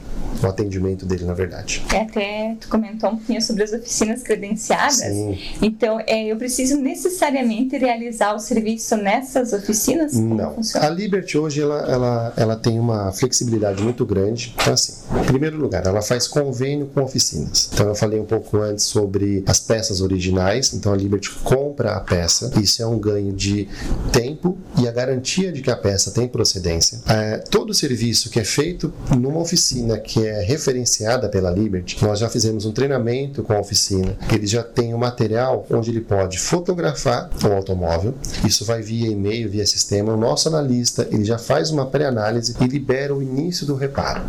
o 0.47 0.47
atendimento 0.49 1.07
dele, 1.07 1.25
na 1.25 1.35
verdade. 1.35 1.83
É, 1.93 2.03
até 2.03 2.57
tu 2.61 2.69
comentou 2.69 3.11
um 3.11 3.17
pouquinho 3.17 3.41
sobre 3.43 3.63
as 3.63 3.73
oficinas 3.73 4.23
credenciadas. 4.33 4.97
Sim. 4.97 5.39
Então, 5.61 6.01
é, 6.07 6.25
eu 6.25 6.37
preciso 6.37 6.77
necessariamente 6.77 7.77
realizar 7.77 8.35
o 8.35 8.39
serviço 8.39 8.97
nessas 8.97 9.53
oficinas? 9.53 10.15
Não. 10.15 10.57
A 10.75 10.89
Liberty 10.89 11.37
hoje 11.37 11.61
ela, 11.61 11.81
ela, 11.81 12.33
ela 12.37 12.57
tem 12.57 12.79
uma 12.79 13.13
flexibilidade 13.13 13.83
muito 13.83 14.07
grande. 14.07 14.55
Então, 14.61 14.73
assim, 14.73 14.95
em 15.21 15.25
primeiro 15.25 15.59
lugar, 15.59 15.87
ela 15.87 16.01
faz 16.01 16.27
convênio 16.27 16.87
com 16.87 17.03
oficinas. 17.03 17.71
Então, 17.73 17.89
eu 17.89 17.95
falei 17.95 18.19
um 18.19 18.25
pouco 18.25 18.59
antes 18.59 18.85
sobre 18.85 19.45
as 19.47 19.61
peças 19.61 20.01
originais. 20.01 20.73
Então, 20.73 20.93
a 20.93 20.97
Liberty 20.97 21.31
compra 21.43 21.93
a 21.93 22.01
peça. 22.01 22.51
Isso 22.61 22.83
é 22.83 22.87
um 22.87 22.99
ganho 22.99 23.33
de 23.33 23.69
tempo 24.13 24.59
e 24.79 24.89
a 24.89 24.93
garantia 24.93 25.53
de 25.53 25.61
que 25.61 25.71
a 25.71 25.77
peça 25.77 26.11
tem 26.11 26.27
procedência. 26.27 27.01
É, 27.07 27.39
todo 27.39 27.75
serviço 27.75 28.31
que 28.31 28.41
é 28.41 28.45
feito 28.45 28.93
numa 29.17 29.41
oficina 29.41 29.99
que 29.99 30.25
é 30.27 30.41
referenciada 30.43 31.29
pela 31.29 31.51
Liberty, 31.51 32.03
nós 32.03 32.19
já 32.19 32.29
fizemos 32.29 32.65
um 32.65 32.73
treinamento 32.73 33.43
com 33.43 33.53
a 33.53 33.61
oficina. 33.61 34.17
Ele 34.31 34.47
já 34.47 34.63
tem 34.63 34.93
o 34.93 34.97
um 34.97 35.01
material 35.01 35.67
onde 35.71 35.91
ele 35.91 36.01
pode 36.01 36.39
fotografar 36.39 37.31
o 37.45 37.53
automóvel. 37.53 38.15
Isso 38.45 38.65
vai 38.65 38.83
via 38.83 39.11
e-mail, 39.11 39.49
via 39.49 39.67
sistema. 39.67 40.13
O 40.13 40.17
nosso 40.17 40.49
analista 40.49 41.07
ele 41.11 41.25
já 41.25 41.39
faz 41.39 41.71
uma 41.71 41.87
pré-análise 41.87 42.55
e 42.61 42.65
libera 42.67 43.15
o 43.15 43.23
início 43.23 43.67
do 43.67 43.75
reparo. 43.75 44.23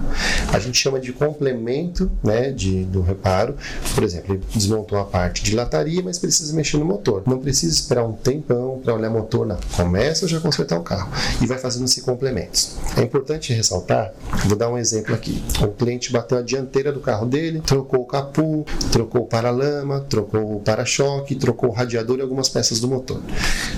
A 0.52 0.60
gente 0.60 0.78
chama 0.78 1.00
de 1.00 1.14
complemento 1.14 2.12
né, 2.24 2.52
de, 2.52 2.84
do 2.86 3.02
reparo. 3.02 3.56
Por 3.94 4.04
exemplo, 4.04 4.36
ele 4.36 4.44
desmontou 4.54 4.98
a 5.00 5.06
parte 5.06 5.44
de 5.44 5.56
lataria, 5.56 6.02
mas 6.04 6.20
precisa 6.20 6.54
mexer 6.56 6.78
no 6.78 6.86
motor. 6.86 7.24
Não 7.26 7.40
precisa 7.40 7.74
esperar 7.74 8.04
um 8.04 8.14
tempão 8.14 8.80
para 8.84 8.94
olhar 8.94 9.10
motor, 9.10 9.46
não. 9.46 9.58
Começa 9.76 10.28
já 10.28 10.38
a 10.38 10.42
consertar 10.42 10.80
o 10.80 10.84
carro 10.84 11.12
e 11.42 11.46
vai 11.46 11.58
fazendo 11.58 11.86
esses 11.86 12.04
complementos. 12.04 12.76
É 12.98 13.02
importante 13.02 13.54
ressaltar, 13.54 14.14
vou 14.46 14.58
dar 14.58 14.70
um 14.70 14.78
exemplo 14.78 15.14
aqui. 15.14 15.44
O 15.62 15.68
cliente 15.70 16.12
bateu 16.12 16.38
a 16.38 16.42
dianteira 16.42 16.92
do 16.92 17.00
carro 17.00 17.26
dele, 17.26 17.62
trocou 17.62 18.02
o 18.02 18.06
capô, 18.06 18.66
trocou 18.92 19.22
o 19.22 19.26
paralama, 19.26 19.83
trocou 20.10 20.58
o 20.58 20.60
para-choque, 20.60 21.36
trocou 21.36 21.70
o 21.70 21.74
radiador 21.74 22.18
e 22.18 22.22
algumas 22.22 22.50
peças 22.50 22.80
do 22.80 22.88
motor. 22.88 23.22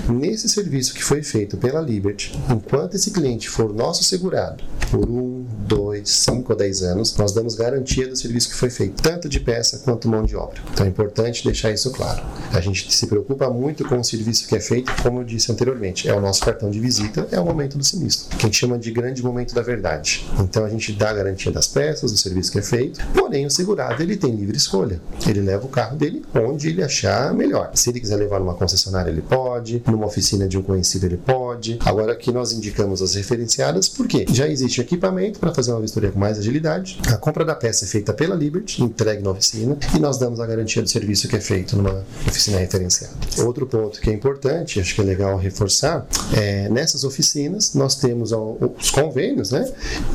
Nesse 0.08 0.48
serviço 0.48 0.94
que 0.94 1.02
foi 1.02 1.22
feito 1.22 1.56
pela 1.56 1.80
Liberty, 1.80 2.32
enquanto 2.50 2.94
esse 2.94 3.10
cliente 3.10 3.48
for 3.48 3.72
nosso 3.72 4.04
segurado 4.04 4.62
por 4.90 5.08
um, 5.08 5.44
dois, 5.66 5.85
cinco 6.04 6.52
ou 6.52 6.58
dez 6.58 6.82
anos, 6.82 7.16
nós 7.16 7.32
damos 7.32 7.54
garantia 7.54 8.08
do 8.08 8.16
serviço 8.16 8.48
que 8.50 8.54
foi 8.54 8.70
feito, 8.70 9.02
tanto 9.02 9.28
de 9.28 9.40
peça 9.40 9.78
quanto 9.78 10.08
mão 10.08 10.24
de 10.24 10.36
obra. 10.36 10.60
Então 10.72 10.86
é 10.86 10.88
importante 10.88 11.44
deixar 11.44 11.70
isso 11.70 11.90
claro. 11.90 12.22
A 12.52 12.60
gente 12.60 12.92
se 12.92 13.06
preocupa 13.06 13.48
muito 13.50 13.84
com 13.84 13.98
o 13.98 14.04
serviço 14.04 14.46
que 14.46 14.56
é 14.56 14.60
feito, 14.60 14.92
como 15.02 15.20
eu 15.20 15.24
disse 15.24 15.50
anteriormente, 15.50 16.08
é 16.08 16.14
o 16.14 16.20
nosso 16.20 16.42
cartão 16.42 16.70
de 16.70 16.80
visita, 16.80 17.26
é 17.30 17.40
o 17.40 17.44
momento 17.44 17.78
do 17.78 17.84
sinistro, 17.84 18.36
que 18.36 18.44
a 18.44 18.48
gente 18.48 18.58
chama 18.58 18.78
de 18.78 18.90
grande 18.90 19.22
momento 19.22 19.54
da 19.54 19.62
verdade. 19.62 20.26
Então 20.38 20.64
a 20.64 20.68
gente 20.68 20.92
dá 20.92 21.12
garantia 21.12 21.52
das 21.52 21.66
peças, 21.66 22.12
do 22.12 22.18
serviço 22.18 22.52
que 22.52 22.58
é 22.58 22.62
feito, 22.62 23.00
porém 23.14 23.46
o 23.46 23.50
segurado 23.50 24.02
ele 24.02 24.16
tem 24.16 24.34
livre 24.34 24.56
escolha. 24.56 25.00
Ele 25.26 25.40
leva 25.40 25.66
o 25.66 25.68
carro 25.68 25.96
dele 25.96 26.24
onde 26.34 26.68
ele 26.68 26.82
achar 26.82 27.34
melhor. 27.34 27.70
Se 27.74 27.90
ele 27.90 28.00
quiser 28.00 28.16
levar 28.16 28.40
numa 28.40 28.54
concessionária, 28.54 29.10
ele 29.10 29.22
pode, 29.22 29.82
numa 29.86 30.06
oficina 30.06 30.46
de 30.48 30.58
um 30.58 30.62
conhecido, 30.62 31.06
ele 31.06 31.16
pode. 31.16 31.78
Agora 31.84 32.12
aqui 32.12 32.32
nós 32.32 32.52
indicamos 32.52 33.02
as 33.02 33.14
referenciadas, 33.14 33.88
porque 33.88 34.26
já 34.28 34.48
existe 34.48 34.80
equipamento 34.80 35.38
para 35.38 35.54
fazer 35.54 35.72
uma 35.72 35.80
vistoria 35.86 36.10
com 36.10 36.18
mais 36.18 36.38
agilidade. 36.38 36.98
A 37.08 37.16
compra 37.16 37.44
da 37.44 37.54
peça 37.54 37.84
é 37.84 37.88
feita 37.88 38.12
pela 38.12 38.34
Liberty, 38.34 38.82
entregue 38.82 39.22
na 39.22 39.30
oficina, 39.30 39.78
e 39.94 39.98
nós 39.98 40.18
damos 40.18 40.40
a 40.40 40.46
garantia 40.46 40.82
do 40.82 40.88
serviço 40.88 41.28
que 41.28 41.36
é 41.36 41.40
feito 41.40 41.76
numa 41.76 42.04
oficina 42.26 42.58
referenciada. 42.58 43.14
Outro 43.38 43.66
ponto 43.66 44.00
que 44.00 44.10
é 44.10 44.12
importante, 44.12 44.80
acho 44.80 44.94
que 44.94 45.00
é 45.00 45.04
legal 45.04 45.36
reforçar, 45.38 46.06
é 46.36 46.68
nessas 46.68 47.04
oficinas 47.04 47.74
nós 47.74 47.94
temos 47.94 48.32
os 48.32 48.90
convênios, 48.90 49.50
né? 49.50 49.72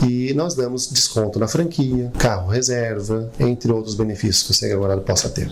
E 0.07 0.33
nós 0.33 0.53
damos 0.53 0.91
desconto 0.91 1.39
na 1.39 1.47
franquia, 1.47 2.11
carro 2.17 2.49
reserva, 2.49 3.31
entre 3.39 3.71
outros 3.71 3.95
benefícios 3.95 4.43
que 4.43 4.51
o 4.51 4.53
segurado 4.53 5.01
possa 5.01 5.29
ter. 5.29 5.49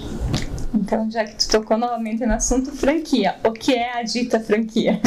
Então, 0.79 1.11
já 1.11 1.25
que 1.25 1.35
tu 1.35 1.49
tocou 1.49 1.77
novamente 1.77 2.25
no 2.25 2.33
assunto 2.33 2.71
franquia, 2.71 3.35
o 3.43 3.51
que 3.51 3.73
é 3.73 3.99
a 3.99 4.03
dita 4.03 4.39
franquia? 4.39 5.01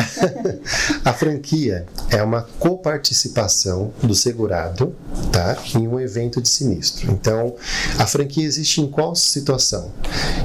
a 1.03 1.13
franquia 1.15 1.87
é 2.11 2.23
uma 2.23 2.43
coparticipação 2.59 3.93
do 4.03 4.15
segurado 4.15 4.95
tá, 5.33 5.57
em 5.75 5.89
um 5.89 5.99
evento 5.99 6.43
de 6.43 6.49
sinistro. 6.49 7.11
Então, 7.11 7.57
a 7.99 8.07
franquia 8.07 8.45
existe 8.45 8.83
em 8.83 8.87
qual 8.87 9.15
situação? 9.17 9.91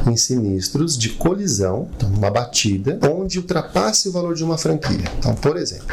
Em 0.08 0.16
sinistros 0.16 0.98
de 0.98 1.10
colisão, 1.10 1.90
então 1.98 2.10
uma 2.10 2.32
batida, 2.32 2.98
onde 3.04 3.38
ultrapasse 3.38 4.08
o 4.08 4.12
valor 4.14 4.34
de 4.34 4.46
uma 4.46 4.58
franquia. 4.58 5.12
Então, 5.20 5.36
por 5.36 5.58
exemplo, 5.58 5.88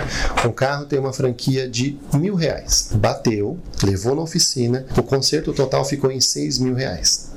um 0.46 0.52
carro 0.52 0.86
tem 0.86 0.98
uma 0.98 1.12
franquia 1.12 1.68
de 1.68 1.98
mil 2.14 2.36
reais, 2.36 2.90
bateu, 2.94 3.58
levou 3.82 4.14
na 4.14 4.22
oficina, 4.22 4.86
o 4.96 5.02
conserto 5.02 5.52
total 5.52 5.84
ficou 5.84 6.10
em 6.10 6.20
seis 6.20 6.58
mil 6.58 6.74
reais. 6.74 7.34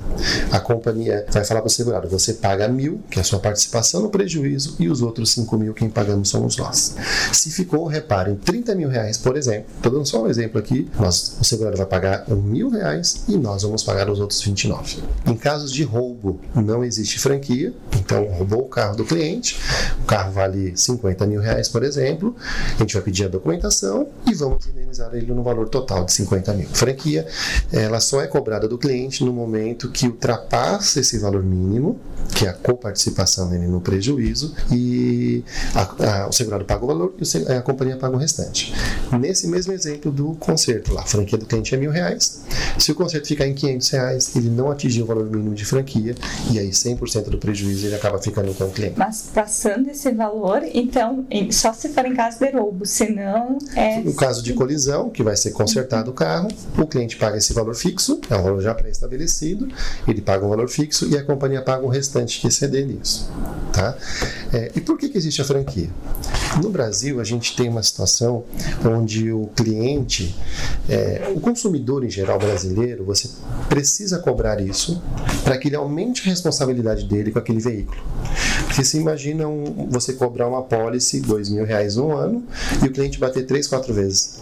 A 0.50 0.60
companhia 0.60 1.26
vai 1.30 1.44
falar 1.44 1.60
para 1.60 1.68
o 1.68 1.70
segurado: 1.88 2.08
você 2.08 2.34
paga 2.34 2.68
mil, 2.68 3.00
que 3.10 3.18
é 3.18 3.22
a 3.22 3.24
sua 3.24 3.38
participação 3.38 4.02
no 4.02 4.10
prejuízo, 4.10 4.76
e 4.78 4.88
os 4.88 5.00
outros 5.00 5.30
cinco 5.30 5.56
mil 5.56 5.72
quem 5.72 5.88
pagamos 5.88 6.28
somos 6.28 6.56
nós. 6.56 6.94
Se 7.32 7.50
ficou, 7.50 7.86
repare, 7.86 8.30
em 8.32 8.36
30 8.36 8.74
mil 8.74 8.88
reais, 8.88 9.16
por 9.16 9.36
exemplo, 9.36 9.66
estou 9.76 9.92
dando 9.92 10.06
só 10.06 10.22
um 10.22 10.28
exemplo 10.28 10.58
aqui, 10.58 10.88
nós, 10.98 11.36
o 11.40 11.44
segurado 11.44 11.76
vai 11.76 11.86
pagar 11.86 12.24
um 12.28 12.36
mil 12.36 12.68
reais 12.68 13.22
e 13.28 13.36
nós 13.36 13.62
vamos 13.62 13.82
pagar 13.82 14.10
os 14.10 14.20
outros 14.20 14.40
29. 14.42 14.98
Em 15.26 15.36
casos 15.36 15.72
de 15.72 15.82
roubo, 15.82 16.40
não 16.54 16.84
existe 16.84 17.18
franquia, 17.18 17.72
então 17.96 18.24
roubou 18.26 18.62
o 18.62 18.68
carro 18.68 18.96
do 18.96 19.04
cliente, 19.04 19.58
o 20.02 20.04
carro 20.04 20.32
vale 20.32 20.76
50 20.76 21.26
mil 21.26 21.40
reais, 21.40 21.68
por 21.68 21.82
exemplo, 21.82 22.36
a 22.76 22.80
gente 22.80 22.94
vai 22.94 23.02
pedir 23.02 23.24
a 23.24 23.28
documentação 23.28 24.08
e 24.26 24.34
vamos 24.34 24.66
indenizar 24.66 25.14
ele 25.14 25.32
no 25.32 25.42
valor 25.42 25.68
total 25.68 26.04
de 26.04 26.12
50 26.12 26.52
mil. 26.54 26.68
Franquia, 26.68 27.26
ela 27.72 28.00
só 28.00 28.20
é 28.20 28.26
cobrada 28.26 28.68
do 28.68 28.76
cliente 28.76 29.24
no 29.24 29.32
momento 29.32 29.90
que 29.90 30.06
ultrapassa 30.06 31.00
esse 31.00 31.18
valor 31.18 31.42
mínimo, 31.42 31.67
que 32.34 32.46
é 32.46 32.48
a 32.48 32.52
coparticipação 32.52 33.48
dele 33.48 33.66
no 33.66 33.80
prejuízo, 33.80 34.54
e 34.70 35.42
a, 35.74 36.22
a, 36.22 36.28
o 36.28 36.32
segurado 36.32 36.64
paga 36.64 36.84
o 36.84 36.86
valor 36.86 37.14
e 37.20 37.52
a 37.52 37.62
companhia 37.62 37.96
paga 37.96 38.14
o 38.14 38.18
restante. 38.18 38.74
Nesse 39.18 39.46
mesmo 39.46 39.72
exemplo 39.72 40.10
do 40.10 40.34
conserto 40.34 40.92
lá, 40.92 41.02
a 41.02 41.06
franquia 41.06 41.38
do 41.38 41.46
cliente 41.46 41.74
é 41.74 41.78
mil 41.78 41.90
reais, 41.90 42.42
se 42.78 42.92
o 42.92 42.94
conserto 42.94 43.26
ficar 43.26 43.46
em 43.46 43.54
500 43.54 43.90
reais, 43.90 44.36
ele 44.36 44.50
não 44.50 44.70
atingiu 44.70 45.04
o 45.04 45.06
valor 45.06 45.26
mínimo 45.30 45.54
de 45.54 45.64
franquia, 45.64 46.14
e 46.50 46.58
aí 46.58 46.70
100% 46.70 47.30
do 47.30 47.38
prejuízo 47.38 47.86
ele 47.86 47.94
acaba 47.94 48.18
ficando 48.18 48.54
com 48.54 48.64
o 48.64 48.70
cliente. 48.70 48.94
Mas 48.96 49.30
passando 49.34 49.88
esse 49.88 50.10
valor, 50.12 50.62
então, 50.72 51.26
só 51.50 51.72
se 51.72 51.88
for 51.88 52.04
em 52.04 52.14
caso 52.14 52.38
de 52.38 52.50
roubo, 52.50 52.86
senão 52.86 53.58
é... 53.74 54.00
No 54.00 54.14
caso 54.14 54.42
de 54.42 54.52
colisão, 54.54 55.10
que 55.10 55.22
vai 55.22 55.36
ser 55.36 55.50
consertado 55.50 56.10
o 56.10 56.14
carro, 56.14 56.48
o 56.76 56.86
cliente 56.86 57.16
paga 57.16 57.36
esse 57.36 57.52
valor 57.52 57.74
fixo, 57.74 58.20
é 58.30 58.36
um 58.36 58.42
valor 58.42 58.60
já 58.60 58.74
pré-estabelecido, 58.74 59.68
ele 60.06 60.20
paga 60.20 60.44
um 60.44 60.48
valor 60.48 60.68
fixo 60.68 61.08
e 61.08 61.16
a 61.16 61.24
companhia 61.24 61.57
paga 61.60 61.84
o 61.84 61.88
restante 61.88 62.40
que 62.40 62.48
exceder 62.48 62.86
nisso. 62.86 63.30
Tá? 63.72 63.96
É, 64.52 64.72
e 64.74 64.80
por 64.80 64.98
que, 64.98 65.08
que 65.08 65.18
existe 65.18 65.40
a 65.42 65.44
franquia? 65.44 65.88
No 66.62 66.70
Brasil, 66.70 67.20
a 67.20 67.24
gente 67.24 67.54
tem 67.54 67.68
uma 67.68 67.82
situação 67.82 68.44
onde 68.84 69.30
o 69.30 69.48
cliente, 69.54 70.34
é, 70.88 71.30
o 71.34 71.40
consumidor 71.40 72.04
em 72.04 72.10
geral 72.10 72.38
brasileiro, 72.38 73.04
você 73.04 73.28
precisa 73.68 74.18
cobrar 74.18 74.60
isso 74.60 75.00
para 75.44 75.56
que 75.58 75.68
ele 75.68 75.76
aumente 75.76 76.22
a 76.22 76.30
responsabilidade 76.30 77.04
dele 77.04 77.30
com 77.30 77.38
aquele 77.38 77.60
veículo. 77.60 78.00
Porque 78.66 78.84
se 78.84 78.98
imagina 78.98 79.46
um, 79.46 79.88
você 79.90 80.12
cobrar 80.12 80.46
uma 80.46 80.62
policy, 80.62 81.20
dois 81.20 81.48
mil 81.48 81.64
reais 81.64 81.96
no 81.96 82.16
ano, 82.16 82.44
e 82.82 82.86
o 82.86 82.92
cliente 82.92 83.18
bater 83.18 83.46
três, 83.46 83.66
quatro 83.66 83.92
vezes. 83.92 84.38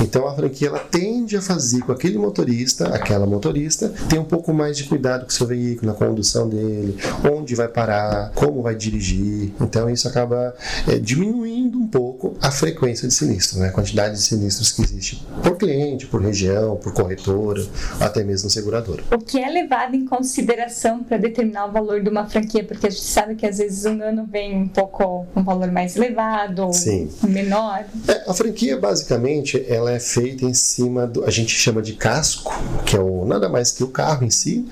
Então 0.00 0.26
a 0.26 0.34
franquia 0.34 0.68
ela 0.68 0.78
tende 0.78 1.36
a 1.36 1.42
fazer 1.42 1.82
com 1.82 1.92
aquele 1.92 2.18
motorista, 2.18 2.88
aquela 2.88 3.26
motorista, 3.26 3.92
ter 4.08 4.18
um 4.18 4.24
pouco 4.24 4.52
mais 4.52 4.76
de 4.76 4.84
cuidado 4.84 5.22
com 5.22 5.30
o 5.30 5.32
seu 5.32 5.46
veículo, 5.46 5.92
na 5.92 5.94
condução 5.96 6.48
dele, 6.54 6.96
onde 7.30 7.54
vai 7.54 7.68
parar, 7.68 8.32
como 8.34 8.62
vai 8.62 8.74
dirigir. 8.74 9.52
Então 9.60 9.90
isso 9.90 10.08
acaba 10.08 10.54
é, 10.88 10.98
diminuindo 10.98 11.78
um 11.78 11.86
pouco 11.86 12.36
a 12.40 12.50
frequência 12.50 13.08
de 13.08 13.14
sinistro, 13.14 13.58
né? 13.60 13.68
a 13.68 13.72
quantidade 13.72 14.14
de 14.14 14.22
sinistros 14.22 14.72
que 14.72 14.82
existe 14.82 15.26
por 15.42 15.56
cliente, 15.56 16.06
por 16.06 16.22
região, 16.22 16.76
por 16.76 16.92
corretora, 16.92 17.64
até 18.00 18.22
mesmo 18.22 18.48
seguradora. 18.48 19.02
O 19.12 19.18
que 19.18 19.38
é 19.38 19.48
levado 19.48 19.94
em 19.94 20.06
consideração 20.06 21.02
para 21.02 21.16
determinar 21.16 21.66
o 21.66 21.72
valor 21.72 22.02
de 22.02 22.08
uma 22.08 22.26
franquia? 22.26 22.64
Porque 22.64 22.86
a 22.86 22.90
gente 22.90 23.04
sabe 23.04 23.34
que 23.34 23.46
às 23.46 23.58
vezes 23.58 23.84
um 23.84 24.02
ano 24.02 24.26
vem 24.30 24.56
um 24.56 24.68
pouco 24.68 25.26
um 25.34 25.42
valor 25.42 25.70
mais 25.70 25.96
elevado, 25.96 26.72
Sim. 26.72 27.10
menor. 27.22 27.84
É, 28.08 28.30
a 28.30 28.34
franquia 28.34 28.78
basicamente 28.78 29.64
ela 29.68 29.90
é 29.90 29.98
feita 29.98 30.44
em 30.44 30.54
cima 30.54 31.06
do 31.06 31.24
a 31.24 31.30
gente 31.30 31.54
chama 31.54 31.80
de 31.80 31.94
casco, 31.94 32.52
que 32.84 32.96
é 32.96 33.00
o 33.00 33.24
nada 33.24 33.48
mais 33.48 33.70
que 33.70 33.82
o 33.82 33.88
carro 33.88 34.24
em 34.24 34.30
si, 34.30 34.64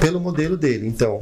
pelo 0.00 0.20
modelo 0.20 0.56
dele. 0.56 0.86
Então, 0.86 1.20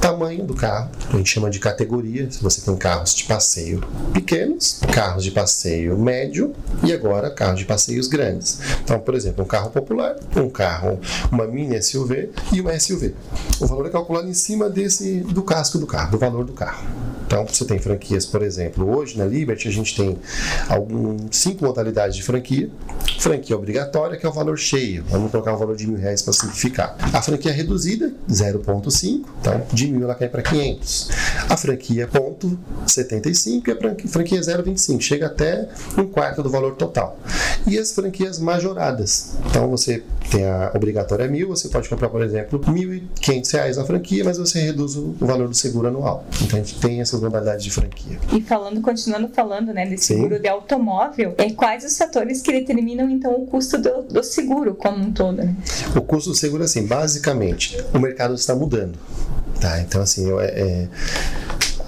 tamanho 0.00 0.44
do 0.44 0.54
carro, 0.54 0.90
a 1.12 1.16
gente 1.16 1.30
chama 1.30 1.50
de 1.50 1.58
categoria. 1.58 2.30
Se 2.30 2.42
você 2.42 2.60
tem 2.62 2.74
carros 2.76 3.14
de 3.14 3.24
passeio 3.24 3.80
pequenos, 4.12 4.80
carros 4.92 5.22
de 5.22 5.30
passeio 5.30 5.98
médio 5.98 6.54
e 6.82 6.92
agora 6.92 7.30
carros 7.30 7.60
de 7.60 7.66
passeios 7.66 8.08
grandes. 8.08 8.60
Então, 8.82 8.98
por 8.98 9.14
exemplo, 9.14 9.44
um 9.44 9.46
carro 9.46 9.70
popular, 9.70 10.16
um 10.36 10.48
carro, 10.48 10.98
uma 11.30 11.46
mini 11.46 11.80
SUV 11.82 12.30
e 12.52 12.60
uma 12.60 12.78
SUV. 12.78 13.14
O 13.60 13.66
valor 13.66 13.86
é 13.86 13.90
calculado 13.90 14.28
em 14.28 14.34
cima 14.34 14.70
desse 14.70 15.20
do 15.20 15.42
casco 15.42 15.78
do 15.78 15.86
carro, 15.86 16.12
do 16.12 16.18
valor 16.18 16.44
do 16.44 16.52
carro. 16.52 16.86
Então, 17.30 17.46
você 17.46 17.64
tem 17.64 17.78
franquias, 17.78 18.26
por 18.26 18.42
exemplo, 18.42 18.92
hoje 18.92 19.16
na 19.16 19.24
Liberty 19.24 19.68
a 19.68 19.70
gente 19.70 19.94
tem 19.94 20.18
algum, 20.68 21.16
cinco 21.30 21.64
modalidades 21.64 22.16
de 22.16 22.24
franquia. 22.24 22.68
Franquia 23.20 23.56
obrigatória, 23.56 24.18
que 24.18 24.26
é 24.26 24.28
o 24.28 24.32
valor 24.32 24.58
cheio. 24.58 25.04
Vamos 25.08 25.30
colocar 25.30 25.54
o 25.54 25.56
valor 25.56 25.76
de 25.76 25.86
mil 25.86 25.96
reais 25.96 26.22
para 26.22 26.32
simplificar. 26.32 26.96
A 27.12 27.22
franquia 27.22 27.52
reduzida, 27.52 28.12
0,5. 28.28 29.24
Então, 29.40 29.62
de 29.72 29.86
mil 29.86 30.02
ela 30.02 30.16
cai 30.16 30.28
para 30.28 30.42
500. 30.42 31.08
A 31.48 31.56
franquia 31.56 32.08
ponto 32.08 32.58
75 32.84 33.70
e 33.70 33.72
a 33.74 34.08
franquia 34.08 34.40
0,25. 34.40 35.00
Chega 35.00 35.26
até 35.26 35.68
um 35.96 36.06
quarto 36.06 36.42
do 36.42 36.50
valor 36.50 36.74
total. 36.74 37.16
E 37.64 37.78
as 37.78 37.92
franquias 37.92 38.40
majoradas. 38.40 39.36
Então, 39.46 39.70
você 39.70 40.02
tem 40.32 40.46
a 40.46 40.72
obrigatória 40.74 41.28
mil, 41.28 41.46
você 41.46 41.68
pode 41.68 41.88
comprar, 41.88 42.08
por 42.08 42.22
exemplo, 42.22 42.60
R$ 42.60 42.72
1.500 42.72 43.76
na 43.76 43.84
franquia, 43.84 44.24
mas 44.24 44.36
você 44.36 44.60
reduz 44.60 44.96
o 44.96 45.14
valor 45.20 45.46
do 45.46 45.54
seguro 45.54 45.86
anual. 45.86 46.24
Então, 46.42 46.58
a 46.58 46.62
gente 46.62 46.80
tem 46.80 47.00
essas 47.00 47.19
modalidades 47.20 47.64
de 47.64 47.70
franquia. 47.70 48.18
E 48.32 48.40
falando, 48.40 48.80
continuando 48.80 49.28
falando, 49.28 49.72
né, 49.72 49.86
desse 49.86 50.06
seguro 50.06 50.36
Sim. 50.36 50.42
de 50.42 50.48
automóvel, 50.48 51.34
é, 51.38 51.50
quais 51.50 51.84
os 51.84 51.96
fatores 51.96 52.42
que 52.42 52.52
determinam, 52.52 53.08
então, 53.08 53.34
o 53.34 53.46
custo 53.46 53.78
do, 53.78 54.02
do 54.02 54.22
seguro 54.22 54.74
como 54.74 55.04
um 55.04 55.12
todo? 55.12 55.38
Né? 55.38 55.54
O 55.94 56.00
custo 56.00 56.30
do 56.30 56.36
seguro, 56.36 56.64
assim, 56.64 56.86
basicamente, 56.86 57.76
o 57.94 57.98
mercado 57.98 58.34
está 58.34 58.54
mudando. 58.54 58.98
Tá? 59.60 59.80
Então, 59.80 60.00
assim, 60.00 60.28
eu, 60.28 60.40
é, 60.40 60.46
é 60.46 60.88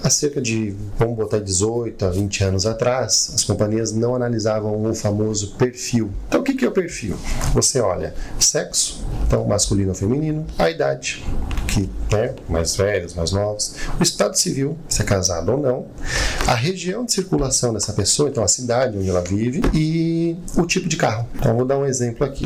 Há 0.03 0.09
cerca 0.09 0.41
de, 0.41 0.75
vamos 0.99 1.15
botar 1.15 1.39
18 1.39 2.05
a 2.05 2.09
20 2.09 2.43
anos 2.43 2.65
atrás, 2.65 3.31
as 3.33 3.45
companhias 3.45 3.93
não 3.93 4.13
analisavam 4.13 4.85
o 4.85 4.93
famoso 4.93 5.55
perfil. 5.55 6.11
Então, 6.27 6.41
o 6.41 6.43
que 6.43 6.65
é 6.65 6.67
o 6.67 6.71
perfil? 6.71 7.15
Você 7.53 7.79
olha 7.79 8.13
sexo, 8.37 9.01
então 9.25 9.47
masculino 9.47 9.89
ou 9.89 9.95
feminino, 9.95 10.45
a 10.59 10.69
idade, 10.69 11.23
que 11.67 11.89
né, 12.11 12.35
mais 12.49 12.75
velhos, 12.75 13.13
mais 13.13 13.31
novos, 13.31 13.75
o 13.99 14.03
estado 14.03 14.37
civil, 14.37 14.77
se 14.89 15.01
é 15.01 15.05
casado 15.05 15.53
ou 15.53 15.57
não, 15.57 15.85
a 16.47 16.53
região 16.53 17.05
de 17.05 17.13
circulação 17.13 17.73
dessa 17.73 17.93
pessoa, 17.93 18.29
então 18.29 18.43
a 18.43 18.47
cidade 18.47 18.97
onde 18.97 19.09
ela 19.09 19.21
vive 19.21 19.61
e 19.73 20.35
o 20.57 20.65
tipo 20.65 20.87
de 20.87 20.97
carro. 20.97 21.27
Então, 21.35 21.55
vou 21.55 21.65
dar 21.65 21.77
um 21.77 21.85
exemplo 21.85 22.25
aqui. 22.25 22.45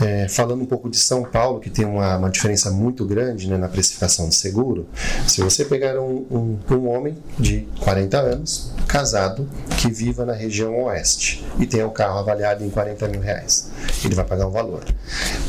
É, 0.00 0.26
falando 0.28 0.62
um 0.62 0.66
pouco 0.66 0.88
de 0.88 0.96
São 0.96 1.22
Paulo, 1.24 1.60
que 1.60 1.68
tem 1.68 1.84
uma, 1.84 2.16
uma 2.16 2.30
diferença 2.30 2.70
muito 2.70 3.04
grande 3.04 3.50
né, 3.50 3.58
na 3.58 3.68
precificação 3.68 4.30
de 4.30 4.34
seguro, 4.34 4.88
se 5.26 5.42
você 5.42 5.62
pegar 5.62 6.00
um, 6.00 6.24
um, 6.30 6.58
um 6.76 6.88
homem 6.88 7.16
de 7.38 7.66
40 7.80 8.18
anos, 8.18 8.72
casado, 8.86 9.48
que 9.78 9.90
viva 9.90 10.24
na 10.24 10.32
região 10.32 10.84
oeste 10.84 11.44
e 11.58 11.66
tenha 11.66 11.86
o 11.86 11.90
carro 11.90 12.18
avaliado 12.18 12.64
em 12.64 12.70
40 12.70 13.08
mil 13.08 13.20
reais, 13.20 13.70
ele 14.04 14.14
vai 14.14 14.24
pagar 14.24 14.46
um 14.46 14.50
valor. 14.50 14.84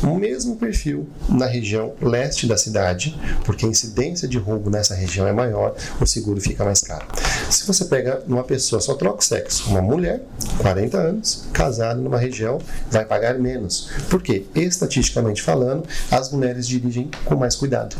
O 0.02 0.14
mesmo 0.14 0.56
perfil 0.56 1.08
na 1.28 1.46
região 1.46 1.92
leste 2.00 2.46
da 2.46 2.56
cidade, 2.56 3.18
porque 3.44 3.66
a 3.66 3.68
incidência 3.68 4.28
de 4.28 4.38
roubo 4.38 4.70
nessa 4.70 4.94
região 4.94 5.26
é 5.26 5.32
maior, 5.32 5.74
o 6.00 6.06
seguro 6.06 6.40
fica 6.40 6.64
mais 6.64 6.80
caro. 6.80 7.06
Se 7.50 7.66
você 7.66 7.84
pega 7.84 8.22
uma 8.26 8.44
pessoa, 8.44 8.80
só 8.80 8.94
troca 8.94 9.18
o 9.18 9.24
sexo, 9.24 9.70
uma 9.70 9.82
mulher, 9.82 10.22
40 10.58 10.98
anos, 10.98 11.44
casada 11.52 12.00
numa 12.00 12.18
região, 12.18 12.58
vai 12.90 13.04
pagar 13.04 13.38
menos. 13.38 13.90
Porque, 14.08 14.46
estatisticamente 14.54 15.42
falando, 15.42 15.86
as 16.10 16.30
mulheres 16.30 16.66
dirigem 16.66 17.10
com 17.24 17.36
mais 17.36 17.56
cuidado 17.56 17.96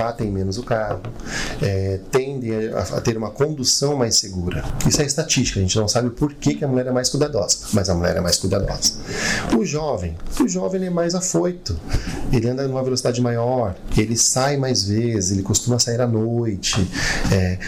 batem 0.00 0.30
menos 0.30 0.56
o 0.56 0.62
carro, 0.62 1.02
é, 1.60 2.00
tendem 2.10 2.68
a, 2.68 2.80
a, 2.80 3.00
ter 3.00 3.16
uma 3.18 3.30
condução 3.30 3.96
mais 3.96 4.16
segura. 4.16 4.64
Isso 4.86 5.02
é 5.02 5.04
estatística, 5.04 5.60
a 5.60 5.62
gente 5.62 5.76
não 5.76 5.86
sabe 5.86 6.08
por 6.10 6.32
que, 6.32 6.54
que 6.54 6.64
a 6.64 6.68
mulher 6.68 6.86
é 6.86 6.90
mais 6.90 7.10
cuidadosa, 7.10 7.58
mas 7.74 7.90
a 7.90 7.94
mulher 7.94 8.16
é 8.16 8.20
mais 8.20 8.38
cuidadosa. 8.38 8.94
O 9.56 9.64
jovem, 9.64 10.16
o 10.40 10.48
jovem 10.48 10.86
é 10.86 10.90
mais 10.90 11.14
afoito, 11.14 11.78
ele 12.32 12.48
anda 12.48 12.66
numa 12.66 12.82
velocidade 12.82 13.20
maior, 13.20 13.74
ele 13.96 14.16
sai 14.16 14.56
mais 14.56 14.84
vezes, 14.84 15.32
ele 15.32 15.42
costuma 15.42 15.78
sair 15.78 16.00
à 16.00 16.06
noite. 16.06 16.88
É, 17.30 17.58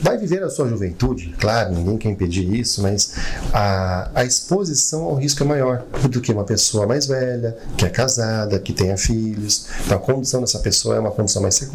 vai 0.00 0.16
viver 0.16 0.42
a 0.42 0.48
sua 0.48 0.68
juventude, 0.68 1.34
claro, 1.38 1.74
ninguém 1.74 1.98
quer 1.98 2.10
impedir 2.10 2.52
isso, 2.54 2.82
mas 2.82 3.14
a, 3.52 4.10
a 4.14 4.24
exposição 4.24 5.04
ao 5.04 5.14
risco 5.14 5.42
é 5.42 5.46
maior 5.46 5.84
do 6.08 6.20
que 6.20 6.32
uma 6.32 6.44
pessoa 6.44 6.86
mais 6.86 7.06
velha, 7.06 7.56
que 7.76 7.84
é 7.84 7.90
casada, 7.90 8.58
que 8.58 8.72
tenha 8.72 8.96
filhos. 8.96 9.66
Então 9.84 9.98
a 9.98 10.00
condução 10.00 10.40
dessa 10.40 10.58
pessoa 10.58 10.96
é 10.96 11.00
uma 11.00 11.10
condução 11.10 11.42
mais 11.42 11.54
segura, 11.54 11.65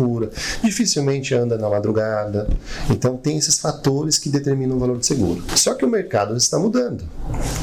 dificilmente 0.64 1.34
anda 1.34 1.58
na 1.58 1.70
madrugada. 1.70 2.48
Então 2.90 3.18
tem 3.18 3.38
esses 3.38 3.60
fatores 3.60 4.18
que 4.18 4.30
determinam 4.30 4.78
o 4.78 4.80
valor 4.80 4.98
de 4.98 5.06
seguro. 5.06 5.44
Só 5.56 5.74
que 5.74 5.86
o 5.86 5.90
mercado 5.90 6.36
está 6.36 6.58
mudando. 6.58 7.04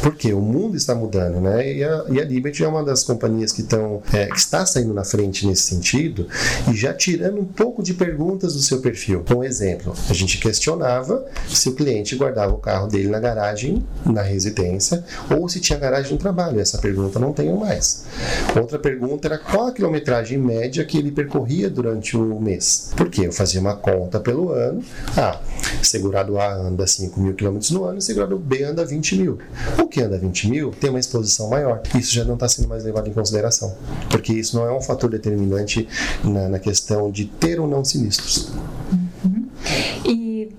Porque 0.03 0.33
o 0.33 0.41
mundo 0.41 0.77
está 0.77 0.95
mudando, 0.95 1.41
né? 1.41 1.73
E 1.73 1.85
a, 1.85 2.05
e 2.11 2.21
a 2.21 2.25
Liberty 2.25 2.65
é 2.65 2.69
uma 2.69 2.85
das 2.85 3.03
companhias 3.03 3.53
que, 3.53 3.63
estão, 3.63 4.03
é, 4.13 4.27
que 4.27 4.39
está 4.39 4.65
saindo 4.65 4.95
na 4.95 5.05
frente 5.05 5.47
nesse 5.47 5.63
sentido 5.63 6.27
e 6.71 6.75
já 6.75 6.93
tirando 6.93 7.41
um 7.41 7.45
pouco 7.45 7.83
de 7.83 7.95
perguntas 7.95 8.55
do 8.55 8.61
seu 8.61 8.81
perfil. 8.81 9.25
Um 9.35 9.45
exemplo, 9.45 9.95
a 10.09 10.13
gente 10.13 10.39
questionava 10.39 11.25
se 11.49 11.69
o 11.69 11.75
cliente 11.75 12.17
guardava 12.17 12.53
o 12.53 12.59
carro 12.59 12.87
dele 12.89 13.09
na 13.09 13.21
garagem, 13.21 13.85
na 14.05 14.23
residência, 14.23 15.05
ou 15.31 15.49
se 15.49 15.61
tinha 15.61 15.79
garagem 15.79 16.13
no 16.13 16.19
trabalho. 16.19 16.61
Essa 16.61 16.79
pergunta 16.79 17.19
não 17.19 17.33
tenho 17.33 17.57
mais. 17.57 18.05
Outra 18.59 18.79
pergunta 18.79 19.29
era 19.29 19.39
qual 19.39 19.69
a 19.69 19.73
quilometragem 19.73 20.39
média 20.39 20.85
que 20.85 20.99
ele 20.99 21.11
percorria 21.11 21.71
durante 21.71 22.17
o 22.21 22.41
mês. 22.41 22.93
Porque 22.97 23.27
eu 23.27 23.33
fazia 23.33 23.61
uma 23.61 23.77
conta 23.77 24.21
pelo 24.21 24.51
ano. 24.53 24.83
Ah, 25.17 25.41
segurado 25.83 26.39
A 26.39 26.55
anda 26.55 26.87
5 26.87 27.21
mil 27.21 27.35
quilômetros 27.35 27.71
no 27.71 27.85
ano 27.85 28.01
segurado 28.01 28.39
B 28.39 28.63
anda 28.63 28.85
20 28.85 29.17
mil. 29.17 29.39
O 29.79 29.87
que 29.87 30.01
anda 30.01 30.19
20 30.19 30.49
mil 30.49 30.71
tem 30.71 30.91
uma 30.91 30.99
exposição 30.99 31.49
maior. 31.49 31.83
Isso 31.95 32.15
já 32.15 32.25
não 32.25 32.35
está 32.35 32.49
sendo 32.49 32.69
mais 32.69 32.85
levado 32.85 33.09
em 33.09 33.13
consideração. 33.13 33.75
Porque 34.11 34.33
isso 34.33 34.57
não 34.57 34.67
é 34.67 34.73
um 34.73 34.81
fator 34.81 35.11
determinante 35.11 35.89
na, 36.25 36.49
na 36.49 36.59
questão 36.59 37.11
de 37.11 37.27
ter 37.27 37.61
ou 37.61 37.69
não 37.69 37.85
sinistros. 37.85 38.51
Uhum. 39.25 39.47
E 40.05 40.18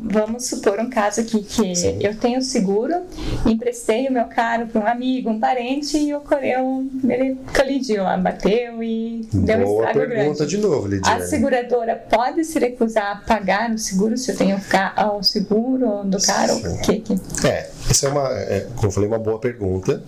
vamos 0.10 0.48
supor 0.48 0.80
um 0.80 0.90
caso 0.90 1.22
aqui 1.22 1.44
que 1.44 1.74
eu 2.02 2.16
tenho 2.16 2.42
seguro, 2.42 2.94
emprestei 3.46 4.08
o 4.08 4.12
meu 4.12 4.26
carro 4.26 4.68
para 4.68 4.82
um 4.82 4.88
amigo, 4.88 5.30
um 5.30 5.40
parente 5.40 5.98
e 5.98 6.14
ocorreu, 6.14 6.86
ele 7.08 7.38
colidiu 7.56 8.04
lá, 8.04 8.18
bateu 8.18 8.84
e 8.84 9.28
deu 9.34 9.60
Boa 9.60 9.88
estrago 9.88 10.10
pergunta 10.10 10.38
grande. 10.38 10.56
de 10.56 10.58
novo, 10.58 10.88
Lidia. 10.88 11.14
A 11.14 11.22
seguradora 11.22 11.96
pode 11.96 12.44
se 12.44 12.60
recusar 12.60 13.12
a 13.12 13.16
pagar 13.16 13.72
o 13.72 13.78
seguro 13.78 14.18
se 14.18 14.32
eu 14.32 14.38
tenho 14.38 14.60
o 15.18 15.24
seguro 15.24 16.04
do 16.06 16.22
carro? 16.22 16.58
O 16.58 16.82
que, 16.82 17.00
que... 17.00 17.48
É, 17.48 17.70
essa 17.90 18.08
é 18.08 18.10
uma, 18.10 18.30
é, 18.30 18.68
como 18.76 18.88
eu 18.88 18.92
falei, 18.92 19.08
uma 19.08 19.20
boa 19.20 19.40
pergunta. 19.40 20.04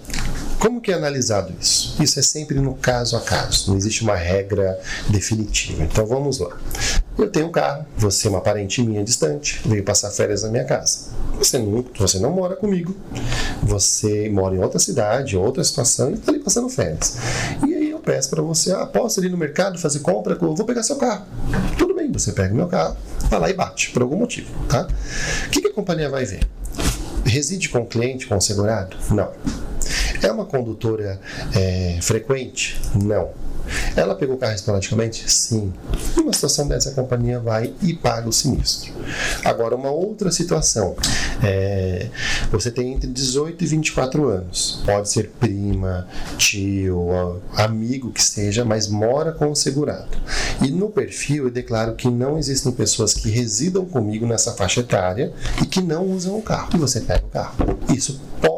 Como 0.61 0.79
que 0.79 0.91
é 0.91 0.93
analisado 0.93 1.51
isso? 1.59 1.95
Isso 1.99 2.19
é 2.19 2.21
sempre 2.21 2.59
no 2.59 2.75
caso 2.75 3.17
a 3.17 3.21
caso, 3.21 3.71
não 3.71 3.77
existe 3.77 4.03
uma 4.03 4.15
regra 4.15 4.79
definitiva. 5.09 5.81
Então 5.81 6.05
vamos 6.05 6.37
lá. 6.37 6.55
Eu 7.17 7.31
tenho 7.31 7.47
um 7.47 7.51
carro, 7.51 7.83
você 7.97 8.27
é 8.27 8.29
uma 8.29 8.41
parente 8.41 8.79
minha 8.83 9.03
distante, 9.03 9.59
veio 9.65 9.83
passar 9.83 10.11
férias 10.11 10.43
na 10.43 10.49
minha 10.49 10.63
casa. 10.63 11.09
Você 11.39 11.57
não, 11.57 11.83
você 11.97 12.19
não 12.19 12.29
mora 12.29 12.55
comigo, 12.55 12.95
você 13.63 14.29
mora 14.29 14.55
em 14.55 14.59
outra 14.59 14.77
cidade, 14.77 15.35
outra 15.35 15.63
situação 15.63 16.11
e 16.11 16.13
está 16.13 16.31
ali 16.31 16.39
passando 16.39 16.69
férias. 16.69 17.17
E 17.67 17.73
aí 17.73 17.89
eu 17.89 17.97
peço 17.97 18.29
para 18.29 18.43
você, 18.43 18.71
ah, 18.71 18.85
posso 18.85 19.25
ir 19.25 19.29
no 19.29 19.37
mercado 19.37 19.79
fazer 19.79 20.01
compra? 20.01 20.37
Eu 20.39 20.55
vou 20.55 20.65
pegar 20.67 20.83
seu 20.83 20.97
carro. 20.97 21.25
Tudo 21.75 21.95
bem, 21.95 22.11
você 22.11 22.33
pega 22.33 22.53
meu 22.53 22.67
carro, 22.67 22.95
vai 23.31 23.39
lá 23.39 23.49
e 23.49 23.53
bate, 23.53 23.89
por 23.89 24.03
algum 24.03 24.15
motivo, 24.15 24.53
tá? 24.69 24.87
O 25.47 25.49
que, 25.49 25.59
que 25.59 25.69
a 25.69 25.73
companhia 25.73 26.07
vai 26.07 26.23
ver? 26.23 26.47
Reside 27.25 27.67
com 27.67 27.79
o 27.79 27.85
cliente, 27.87 28.27
com 28.27 28.37
o 28.37 28.41
segurado? 28.41 28.95
Não. 29.09 29.31
É 30.21 30.31
uma 30.31 30.45
condutora 30.45 31.19
é, 31.55 31.97
frequente? 32.01 32.79
Não. 32.95 33.29
Ela 33.95 34.15
pegou 34.15 34.35
o 34.35 34.37
carro 34.37 34.53
esporadicamente? 34.53 35.29
Sim. 35.31 35.73
Numa 36.15 36.33
situação 36.33 36.67
dessa, 36.67 36.89
a 36.89 36.93
companhia 36.93 37.39
vai 37.39 37.73
e 37.81 37.93
paga 37.93 38.27
o 38.27 38.33
sinistro. 38.33 38.91
Agora, 39.43 39.75
uma 39.75 39.91
outra 39.91 40.31
situação. 40.31 40.95
É, 41.43 42.07
você 42.51 42.69
tem 42.71 42.93
entre 42.93 43.07
18 43.07 43.63
e 43.63 43.67
24 43.67 44.27
anos. 44.27 44.81
Pode 44.85 45.09
ser 45.09 45.31
prima, 45.39 46.07
tio, 46.37 47.41
amigo 47.55 48.11
que 48.11 48.23
seja, 48.23 48.63
mas 48.65 48.87
mora 48.87 49.31
com 49.31 49.51
o 49.51 49.55
segurado. 49.55 50.17
E 50.61 50.69
no 50.69 50.89
perfil 50.89 51.45
eu 51.45 51.51
declaro 51.51 51.95
que 51.95 52.09
não 52.09 52.37
existem 52.37 52.71
pessoas 52.71 53.13
que 53.13 53.29
residam 53.29 53.85
comigo 53.85 54.25
nessa 54.25 54.53
faixa 54.53 54.81
etária 54.81 55.33
e 55.61 55.65
que 55.65 55.81
não 55.81 56.05
usam 56.07 56.37
o 56.37 56.41
carro. 56.41 56.69
E 56.73 56.77
você 56.77 57.01
pega 57.01 57.25
o 57.25 57.29
carro. 57.29 57.79
Isso 57.89 58.19
pode, 58.41 58.50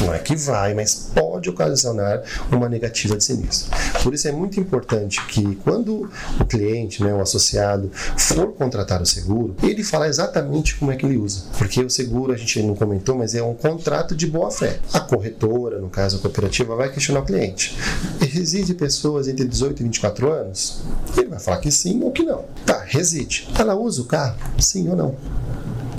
não 0.00 0.14
é 0.14 0.18
que 0.18 0.36
vai, 0.36 0.74
mas 0.74 1.10
pode 1.14 1.48
ocasionar 1.48 2.22
uma 2.50 2.68
negativa 2.68 3.16
de 3.16 3.24
sinistro. 3.24 3.70
Por 4.02 4.14
isso 4.14 4.28
é 4.28 4.32
muito 4.32 4.60
importante 4.60 5.24
que 5.26 5.56
quando 5.56 6.10
o 6.40 6.44
cliente, 6.44 7.02
né, 7.02 7.12
o 7.12 7.20
associado, 7.20 7.90
for 8.16 8.52
contratar 8.52 9.00
o 9.00 9.06
seguro, 9.06 9.56
ele 9.62 9.82
fala 9.82 10.06
exatamente 10.06 10.76
como 10.76 10.92
é 10.92 10.96
que 10.96 11.04
ele 11.04 11.16
usa. 11.16 11.44
Porque 11.56 11.82
o 11.82 11.90
seguro, 11.90 12.32
a 12.32 12.36
gente 12.36 12.62
não 12.62 12.74
comentou, 12.74 13.16
mas 13.16 13.34
é 13.34 13.42
um 13.42 13.54
contrato 13.54 14.14
de 14.14 14.26
boa 14.26 14.50
fé. 14.50 14.78
A 14.92 15.00
corretora, 15.00 15.78
no 15.78 15.88
caso 15.88 16.18
a 16.18 16.20
cooperativa, 16.20 16.76
vai 16.76 16.90
questionar 16.90 17.20
o 17.20 17.24
cliente. 17.24 17.76
Reside 18.20 18.74
pessoas 18.74 19.28
entre 19.28 19.46
18 19.46 19.80
e 19.80 19.84
24 19.84 20.32
anos? 20.32 20.82
Ele 21.16 21.28
vai 21.28 21.38
falar 21.38 21.58
que 21.58 21.70
sim 21.70 22.02
ou 22.02 22.12
que 22.12 22.22
não. 22.22 22.44
Tá, 22.64 22.84
reside. 22.86 23.48
Ela 23.58 23.74
usa 23.74 24.02
o 24.02 24.04
carro? 24.04 24.36
Sim 24.58 24.88
ou 24.90 24.96
não? 24.96 25.16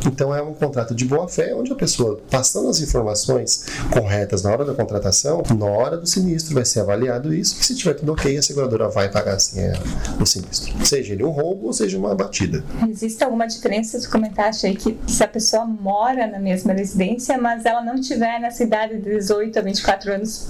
Então 0.06 0.34
é 0.34 0.42
um 0.42 0.54
contrato 0.54 0.94
de 0.96 1.06
boa 1.06 1.28
fé, 1.28 1.54
onde 1.56 1.72
a 1.72 1.76
pessoa, 1.76 2.20
passando 2.30 2.70
as 2.70 2.80
informações 2.82 3.66
corretas 3.92 4.44
na 4.44 4.52
hora 4.52 4.66
da 4.66 4.74
contratação, 4.74 5.44
na 5.58 5.66
hora 5.66 5.98
do 5.98 6.08
sinistro 6.08 6.54
vai 6.54 6.66
ser 6.66 6.82
avaliado 6.82 7.34
isso, 7.34 7.58
e 7.60 7.64
se 7.64 7.76
tiver 7.76 7.94
tudo 7.94 8.14
ok, 8.14 8.38
a 8.38 8.42
seguradora 8.42 8.90
vai 8.90 9.10
pagar 9.10 9.36
assim 9.36 9.60
é, 9.60 9.74
o 10.20 10.26
sinistro. 10.26 10.74
Seja 10.86 11.14
ele 11.14 11.24
um 11.24 11.30
roubo 11.30 11.68
ou 11.68 11.74
seja 11.74 11.98
uma 11.98 12.16
batida. 12.16 12.64
Existe 12.90 13.24
alguma 13.24 13.48
diferença, 13.48 14.00
tu 14.00 14.10
comentaste 14.10 14.66
aí, 14.66 14.76
que 14.76 14.98
se 15.08 15.24
a 15.24 15.28
pessoa 15.28 15.66
mora 15.66 16.28
na 16.28 16.40
mesma 16.40 16.74
residência, 16.74 17.38
mas 17.38 17.66
ela 17.66 17.82
não 17.82 18.00
tiver 18.00 18.40
nessa 18.40 18.64
idade 18.64 18.98
de 18.98 19.10
18 19.10 19.58
a 19.60 19.62
24 19.62 20.14
anos, 20.14 20.48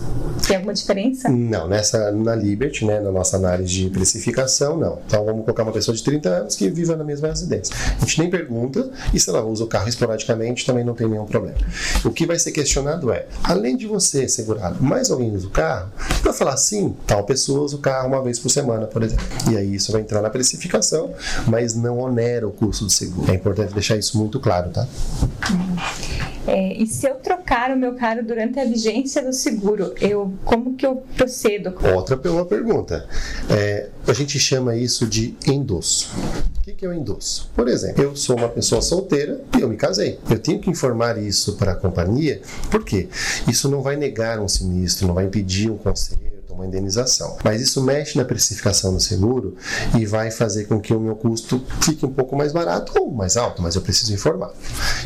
tem 0.47 0.55
alguma 0.55 0.73
diferença? 0.73 1.29
Não, 1.29 1.67
nessa, 1.67 2.11
na 2.11 2.35
Liberty, 2.35 2.85
né, 2.85 2.99
na 2.99 3.11
nossa 3.11 3.37
análise 3.37 3.69
de 3.69 3.89
precificação, 3.89 4.77
não. 4.77 4.99
Então 5.05 5.25
vamos 5.25 5.43
colocar 5.43 5.63
uma 5.63 5.71
pessoa 5.71 5.95
de 5.95 6.03
30 6.03 6.29
anos 6.29 6.55
que 6.55 6.69
viva 6.69 6.95
na 6.95 7.03
mesma 7.03 7.27
residência. 7.27 7.75
A 7.97 7.99
gente 8.05 8.19
nem 8.19 8.29
pergunta, 8.29 8.89
e 9.13 9.19
se 9.19 9.29
ela 9.29 9.38
usa 9.43 9.63
o 9.63 9.67
carro 9.67 9.89
esporadicamente, 9.89 10.65
também 10.65 10.83
não 10.83 10.93
tem 10.93 11.07
nenhum 11.07 11.25
problema. 11.25 11.57
O 12.03 12.11
que 12.11 12.25
vai 12.25 12.37
ser 12.39 12.51
questionado 12.51 13.11
é, 13.11 13.25
além 13.43 13.75
de 13.75 13.87
você, 13.87 14.27
segurado, 14.27 14.83
mais 14.83 15.09
alguém 15.09 15.33
usa 15.35 15.47
o 15.47 15.49
carro, 15.49 15.91
vai 16.21 16.33
falar 16.33 16.57
sim, 16.57 16.95
tal 17.05 17.23
pessoa 17.23 17.61
usa 17.61 17.75
o 17.75 17.79
carro 17.79 18.07
uma 18.07 18.21
vez 18.21 18.39
por 18.39 18.49
semana, 18.49 18.87
por 18.87 19.03
exemplo. 19.03 19.25
E 19.51 19.57
aí 19.57 19.75
isso 19.75 19.91
vai 19.91 20.01
entrar 20.01 20.21
na 20.21 20.29
precificação, 20.29 21.13
mas 21.47 21.75
não 21.75 21.99
onera 21.99 22.47
o 22.47 22.51
custo 22.51 22.85
do 22.85 22.91
seguro. 22.91 23.31
É 23.31 23.35
importante 23.35 23.73
deixar 23.73 23.97
isso 23.97 24.17
muito 24.17 24.39
claro, 24.39 24.69
tá? 24.69 24.87
É, 26.49 26.73
e 26.73 26.87
se 26.87 27.07
eu 27.07 27.13
trocar 27.15 27.69
o 27.69 27.77
meu 27.77 27.93
carro 27.93 28.23
durante 28.23 28.59
a 28.59 28.65
vigência 28.65 29.23
do 29.23 29.31
seguro, 29.31 29.93
eu 30.01 30.33
como 30.43 30.75
que 30.75 30.83
eu 30.83 30.95
procedo? 31.15 31.75
Outra 31.95 32.15
boa 32.15 32.43
pergunta. 32.43 33.07
É, 33.47 33.89
a 34.07 34.13
gente 34.13 34.39
chama 34.39 34.75
isso 34.75 35.05
de 35.05 35.37
endosso. 35.45 36.11
O 36.57 36.61
que, 36.61 36.73
que 36.73 36.83
é 36.83 36.89
o 36.89 36.93
endosso? 36.93 37.51
Por 37.55 37.67
exemplo, 37.67 38.01
eu 38.01 38.15
sou 38.15 38.35
uma 38.35 38.49
pessoa 38.49 38.81
solteira 38.81 39.39
e 39.55 39.61
eu 39.61 39.69
me 39.69 39.77
casei. 39.77 40.17
Eu 40.27 40.39
tenho 40.39 40.59
que 40.59 40.71
informar 40.71 41.19
isso 41.19 41.53
para 41.53 41.73
a 41.73 41.75
companhia, 41.75 42.41
porque 42.71 43.09
isso 43.47 43.69
não 43.69 43.83
vai 43.83 43.95
negar 43.95 44.39
um 44.39 44.47
sinistro, 44.47 45.05
não 45.05 45.13
vai 45.13 45.25
impedir 45.25 45.69
um 45.69 45.77
conselho 45.77 46.29
uma 46.59 46.67
indenização. 46.67 47.37
Mas 47.43 47.61
isso 47.61 47.81
mexe 47.81 48.17
na 48.17 48.25
precificação 48.25 48.93
do 48.93 48.99
seguro 48.99 49.55
e 49.97 50.05
vai 50.05 50.29
fazer 50.29 50.65
com 50.65 50.79
que 50.79 50.93
o 50.93 50.99
meu 50.99 51.15
custo 51.15 51.63
fique 51.81 52.05
um 52.05 52.11
pouco 52.11 52.35
mais 52.35 52.51
barato 52.51 52.91
ou 52.99 53.11
mais 53.11 53.37
alto, 53.37 53.61
mas 53.61 53.75
eu 53.75 53.81
preciso 53.81 54.13
informar. 54.13 54.51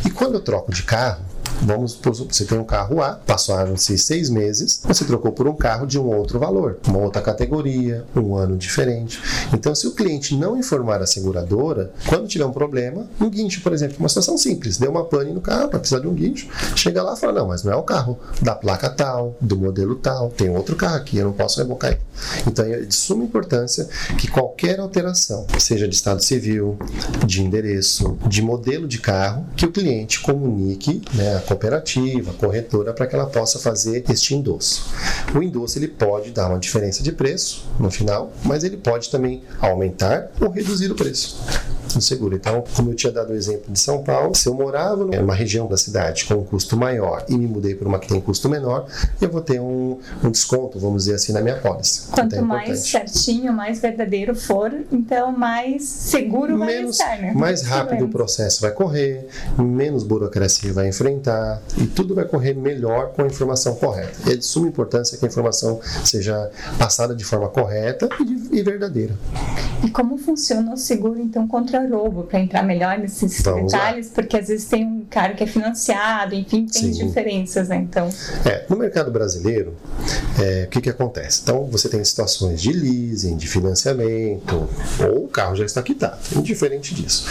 E 0.05 0.09
quando 0.09 0.35
eu 0.35 0.41
troco 0.41 0.71
de 0.71 0.83
carro, 0.83 1.23
Vamos 1.61 1.99
você 2.03 2.45
tem 2.45 2.57
um 2.57 2.63
carro 2.63 3.01
A, 3.01 3.13
passaram-se 3.13 3.97
seis 3.97 4.29
meses, 4.29 4.81
você 4.83 5.05
trocou 5.05 5.31
por 5.31 5.47
um 5.47 5.55
carro 5.55 5.85
de 5.85 5.97
um 5.97 6.05
outro 6.05 6.39
valor, 6.39 6.79
uma 6.87 6.99
outra 6.99 7.21
categoria, 7.21 8.05
um 8.15 8.35
ano 8.35 8.57
diferente. 8.57 9.21
Então, 9.53 9.73
se 9.73 9.87
o 9.87 9.91
cliente 9.91 10.35
não 10.35 10.57
informar 10.57 11.01
a 11.01 11.07
seguradora, 11.07 11.91
quando 12.07 12.27
tiver 12.27 12.45
um 12.45 12.51
problema, 12.51 13.07
um 13.19 13.29
guincho, 13.29 13.61
por 13.61 13.73
exemplo, 13.73 13.97
uma 13.99 14.09
situação 14.09 14.37
simples, 14.37 14.77
deu 14.77 14.91
uma 14.91 15.05
pane 15.05 15.31
no 15.31 15.41
carro, 15.41 15.69
vai 15.69 15.79
precisar 15.79 15.99
de 15.99 16.07
um 16.07 16.13
guincho, 16.13 16.47
chega 16.75 17.01
lá 17.01 17.13
e 17.13 17.19
fala, 17.19 17.33
não, 17.33 17.47
mas 17.47 17.63
não 17.63 17.71
é 17.71 17.75
o 17.75 17.83
carro 17.83 18.19
da 18.41 18.55
placa 18.55 18.89
tal, 18.89 19.35
do 19.39 19.57
modelo 19.57 19.95
tal, 19.95 20.29
tem 20.29 20.49
outro 20.49 20.75
carro 20.75 20.95
aqui, 20.95 21.17
eu 21.17 21.25
não 21.25 21.33
posso 21.33 21.59
revocar 21.59 21.91
ele. 21.91 22.01
Então, 22.45 22.65
é 22.65 22.81
de 22.81 22.93
suma 22.93 23.23
importância 23.23 23.87
que 24.17 24.27
qualquer 24.27 24.79
alteração, 24.79 25.45
seja 25.57 25.87
de 25.87 25.95
estado 25.95 26.21
civil, 26.21 26.77
de 27.25 27.41
endereço, 27.41 28.17
de 28.27 28.41
modelo 28.41 28.87
de 28.87 28.99
carro, 28.99 29.45
que 29.55 29.65
o 29.65 29.71
cliente 29.71 30.19
comunique 30.19 31.01
né, 31.13 31.32
a 31.33 31.39
cooperativa, 31.39 32.31
a 32.31 32.33
corretora, 32.33 32.93
para 32.93 33.07
que 33.07 33.15
ela 33.15 33.25
possa 33.25 33.59
fazer 33.59 34.03
este 34.09 34.35
endosso. 34.35 34.85
O 35.35 35.41
endosso 35.41 35.77
ele 35.77 35.87
pode 35.87 36.31
dar 36.31 36.49
uma 36.49 36.59
diferença 36.59 37.01
de 37.03 37.11
preço 37.11 37.65
no 37.79 37.89
final, 37.89 38.31
mas 38.43 38.63
ele 38.63 38.77
pode 38.77 39.09
também 39.09 39.43
aumentar 39.59 40.31
ou 40.39 40.49
reduzir 40.49 40.91
o 40.91 40.95
preço 40.95 41.37
do 41.97 42.03
seguro. 42.03 42.35
Então, 42.35 42.63
como 42.75 42.91
eu 42.91 42.95
tinha 42.95 43.11
dado 43.11 43.31
o 43.31 43.35
exemplo 43.35 43.71
de 43.71 43.79
São 43.79 44.03
Paulo, 44.03 44.35
se 44.35 44.47
eu 44.47 44.53
morava 44.53 45.05
numa 45.05 45.33
região 45.33 45.67
da 45.67 45.77
cidade 45.77 46.25
com 46.25 46.35
um 46.35 46.43
custo 46.43 46.77
maior 46.77 47.25
e 47.27 47.37
me 47.37 47.47
mudei 47.47 47.75
para 47.75 47.87
uma 47.87 47.99
que 47.99 48.07
tem 48.07 48.19
custo 48.21 48.49
menor, 48.49 48.87
eu 49.21 49.29
vou 49.29 49.41
ter 49.41 49.59
um, 49.59 49.99
um 50.23 50.31
desconto, 50.31 50.79
vamos 50.79 51.03
dizer 51.03 51.15
assim, 51.15 51.33
na 51.33 51.41
minha 51.41 51.57
pólice. 51.57 52.07
Quanto 52.11 52.35
então, 52.35 52.39
é 52.39 52.41
mais 52.41 52.79
certinho, 52.79 53.53
mais 53.53 53.79
verdadeiro 53.79 54.35
for, 54.35 54.71
então 54.91 55.31
mais 55.31 55.83
seguro 55.83 56.57
vai 56.57 56.67
menos, 56.67 56.99
estar, 56.99 57.17
né? 57.19 57.33
Mais 57.33 57.63
rápido 57.63 58.05
o 58.05 58.09
processo 58.09 58.61
vai 58.61 58.71
correr, 58.71 59.27
menos 59.57 60.03
burocracia 60.03 60.73
vai 60.73 60.87
enfrentar 60.87 61.61
e 61.77 61.85
tudo 61.85 62.15
vai 62.15 62.25
correr 62.25 62.53
melhor 62.53 63.11
com 63.13 63.23
a 63.23 63.27
informação 63.27 63.75
correta. 63.75 64.31
É 64.31 64.35
de 64.35 64.45
suma 64.45 64.67
importância 64.67 65.17
que 65.17 65.25
a 65.25 65.27
informação 65.27 65.79
seja 66.03 66.49
passada 66.77 67.15
de 67.15 67.23
forma 67.23 67.49
correta 67.49 68.09
e, 68.19 68.59
e 68.59 68.63
verdadeira. 68.63 69.13
E 69.83 69.89
como 69.89 70.17
funciona 70.17 70.73
o 70.73 70.77
seguro, 70.77 71.19
então, 71.19 71.47
contra 71.47 71.82
roubo? 71.87 72.23
Para 72.23 72.39
entrar 72.39 72.63
melhor 72.63 72.97
nesses 72.97 73.41
Vamos 73.41 73.71
detalhes, 73.71 74.07
lá. 74.07 74.13
porque 74.15 74.37
às 74.37 74.47
vezes 74.47 74.65
tem 74.65 74.85
um 74.85 75.05
cara 75.09 75.33
que 75.33 75.43
é 75.43 75.47
financiado, 75.47 76.35
enfim, 76.35 76.65
tem 76.65 76.93
Sim. 76.93 77.05
diferenças, 77.07 77.69
né? 77.69 77.77
Então... 77.77 78.09
É, 78.45 78.65
no 78.69 78.75
mercado 78.75 79.11
brasileiro, 79.11 79.75
é, 80.39 80.65
o 80.65 80.69
que, 80.69 80.81
que 80.81 80.89
acontece? 80.89 81.41
Então, 81.43 81.65
você 81.65 81.89
tem 81.89 82.03
situações 82.03 82.61
de 82.61 82.71
leasing, 82.71 83.37
de 83.37 83.47
financiamento, 83.47 84.67
ou 84.99 85.25
o 85.25 85.27
carro 85.27 85.55
já 85.55 85.65
está 85.65 85.81
quitado, 85.81 86.17
indiferente 86.35 86.93
disso. 86.95 87.25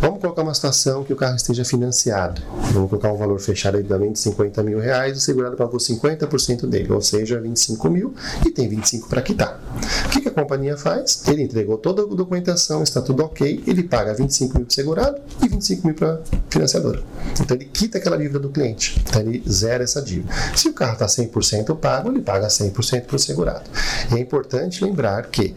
Vamos 0.00 0.20
colocar 0.20 0.42
uma 0.42 0.54
situação 0.54 1.04
que 1.04 1.12
o 1.12 1.16
carro 1.16 1.36
esteja 1.36 1.64
financiado. 1.64 2.42
Vamos 2.72 2.90
colocar 2.90 3.12
um 3.12 3.16
valor 3.16 3.40
fechado 3.40 3.76
aí 3.76 3.82
de 3.82 4.18
50 4.18 4.62
mil 4.62 4.78
reais, 4.78 5.16
o 5.16 5.20
segurado 5.20 5.56
pagou 5.56 5.78
50% 5.78 6.66
dele, 6.66 6.92
ou 6.92 7.00
seja, 7.00 7.40
25 7.40 7.90
mil, 7.90 8.14
e 8.44 8.50
tem 8.50 8.68
25 8.68 9.08
para 9.08 9.22
quitar. 9.22 9.63
O 10.06 10.08
que, 10.10 10.20
que 10.20 10.28
a 10.28 10.32
companhia 10.32 10.76
faz? 10.76 11.22
Ele 11.28 11.42
entregou 11.42 11.78
toda 11.78 12.02
a 12.02 12.06
documentação, 12.06 12.82
está 12.82 13.00
tudo 13.00 13.24
ok, 13.24 13.62
ele 13.66 13.82
paga 13.82 14.14
25 14.14 14.58
mil 14.58 14.66
para 14.66 14.70
o 14.70 14.74
segurado 14.74 15.20
e 15.42 15.48
25 15.48 15.86
mil 15.86 15.96
para 15.96 16.14
a 16.14 16.18
financiadora. 16.48 17.02
Então 17.40 17.56
ele 17.56 17.66
quita 17.66 17.98
aquela 17.98 18.16
dívida 18.16 18.38
do 18.38 18.48
cliente, 18.48 19.02
então 19.06 19.20
ele 19.20 19.42
zera 19.48 19.84
essa 19.84 20.00
dívida. 20.00 20.32
Se 20.54 20.68
o 20.68 20.72
carro 20.72 20.94
está 20.94 21.06
100% 21.06 21.76
pago, 21.78 22.10
ele 22.10 22.22
paga 22.22 22.48
100% 22.48 23.02
para 23.02 23.16
o 23.16 23.18
segurado. 23.18 23.64
E 24.10 24.14
é 24.14 24.18
importante 24.18 24.84
lembrar 24.84 25.26
que 25.26 25.54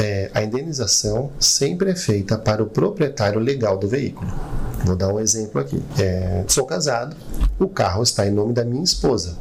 é, 0.00 0.30
a 0.34 0.42
indenização 0.42 1.30
sempre 1.38 1.90
é 1.90 1.94
feita 1.94 2.38
para 2.38 2.62
o 2.62 2.66
proprietário 2.66 3.40
legal 3.40 3.76
do 3.76 3.88
veículo. 3.88 4.32
Vou 4.84 4.96
dar 4.96 5.08
um 5.12 5.20
exemplo 5.20 5.60
aqui. 5.60 5.82
É, 5.98 6.44
sou 6.48 6.66
casado, 6.66 7.16
o 7.58 7.68
carro 7.68 8.02
está 8.02 8.26
em 8.26 8.30
nome 8.30 8.52
da 8.52 8.64
minha 8.64 8.82
esposa. 8.82 9.36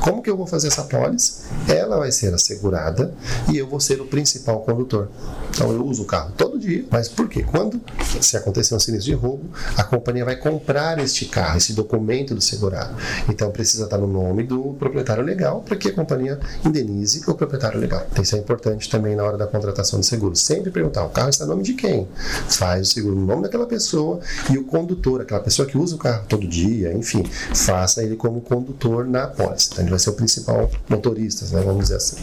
Como 0.00 0.22
que 0.22 0.30
eu 0.30 0.36
vou 0.36 0.46
fazer 0.46 0.68
essa 0.68 0.84
pólice? 0.84 1.42
Ela 1.68 1.98
vai 1.98 2.12
ser 2.12 2.32
assegurada 2.34 3.14
e 3.50 3.58
eu 3.58 3.66
vou 3.66 3.80
ser 3.80 4.00
o 4.00 4.06
principal 4.06 4.60
condutor. 4.60 5.08
Então 5.54 5.70
eu 5.70 5.84
uso 5.84 6.02
o 6.02 6.06
carro 6.06 6.32
todo 6.36 6.58
dia, 6.58 6.84
mas 6.90 7.08
por 7.08 7.28
quê? 7.28 7.42
Quando 7.42 7.80
se 8.20 8.36
acontecer 8.36 8.74
um 8.74 8.80
sinistro 8.80 9.12
de 9.12 9.14
roubo, 9.14 9.44
a 9.76 9.84
companhia 9.84 10.24
vai 10.24 10.36
comprar 10.36 10.98
este 10.98 11.26
carro, 11.26 11.58
esse 11.58 11.72
documento 11.72 12.34
do 12.34 12.40
segurado. 12.40 12.94
Então 13.28 13.50
precisa 13.50 13.84
estar 13.84 13.98
no 13.98 14.06
nome 14.06 14.42
do 14.44 14.74
proprietário 14.78 15.22
legal 15.22 15.60
para 15.60 15.76
que 15.76 15.88
a 15.88 15.92
companhia 15.92 16.40
indenize 16.64 17.22
o 17.26 17.34
proprietário 17.34 17.78
legal. 17.78 18.06
Então, 18.10 18.22
isso 18.22 18.36
é 18.36 18.38
importante 18.38 18.88
também 18.88 19.14
na 19.14 19.24
hora 19.24 19.36
da 19.36 19.46
contratação 19.46 20.00
de 20.00 20.06
seguro. 20.06 20.34
Sempre 20.36 20.70
perguntar: 20.70 21.04
o 21.04 21.10
carro 21.10 21.28
está 21.28 21.44
no 21.44 21.52
nome 21.52 21.62
de 21.62 21.74
quem? 21.74 22.08
Faz 22.48 22.88
o 22.88 22.92
seguro 22.92 23.14
no 23.14 23.26
nome 23.26 23.42
daquela 23.42 23.66
pessoa 23.66 24.20
e 24.50 24.58
o 24.58 24.64
condutor, 24.64 25.20
aquela 25.20 25.40
pessoa 25.40 25.66
que 25.66 25.76
usa 25.76 25.96
o 25.96 25.98
carro 25.98 26.24
todo 26.28 26.46
dia, 26.46 26.92
enfim, 26.92 27.24
faça 27.54 28.02
ele 28.02 28.16
como 28.16 28.40
condutor 28.40 29.06
na 29.06 29.26
pólice. 29.26 29.68
Então 29.72 29.84
ele 29.84 29.90
vai 29.90 29.98
ser 29.98 30.10
o 30.10 30.14
principal 30.14 30.70
motorista, 30.88 31.44
né, 31.54 31.62
vamos 31.62 31.84
dizer 31.84 31.96
assim. 31.96 32.16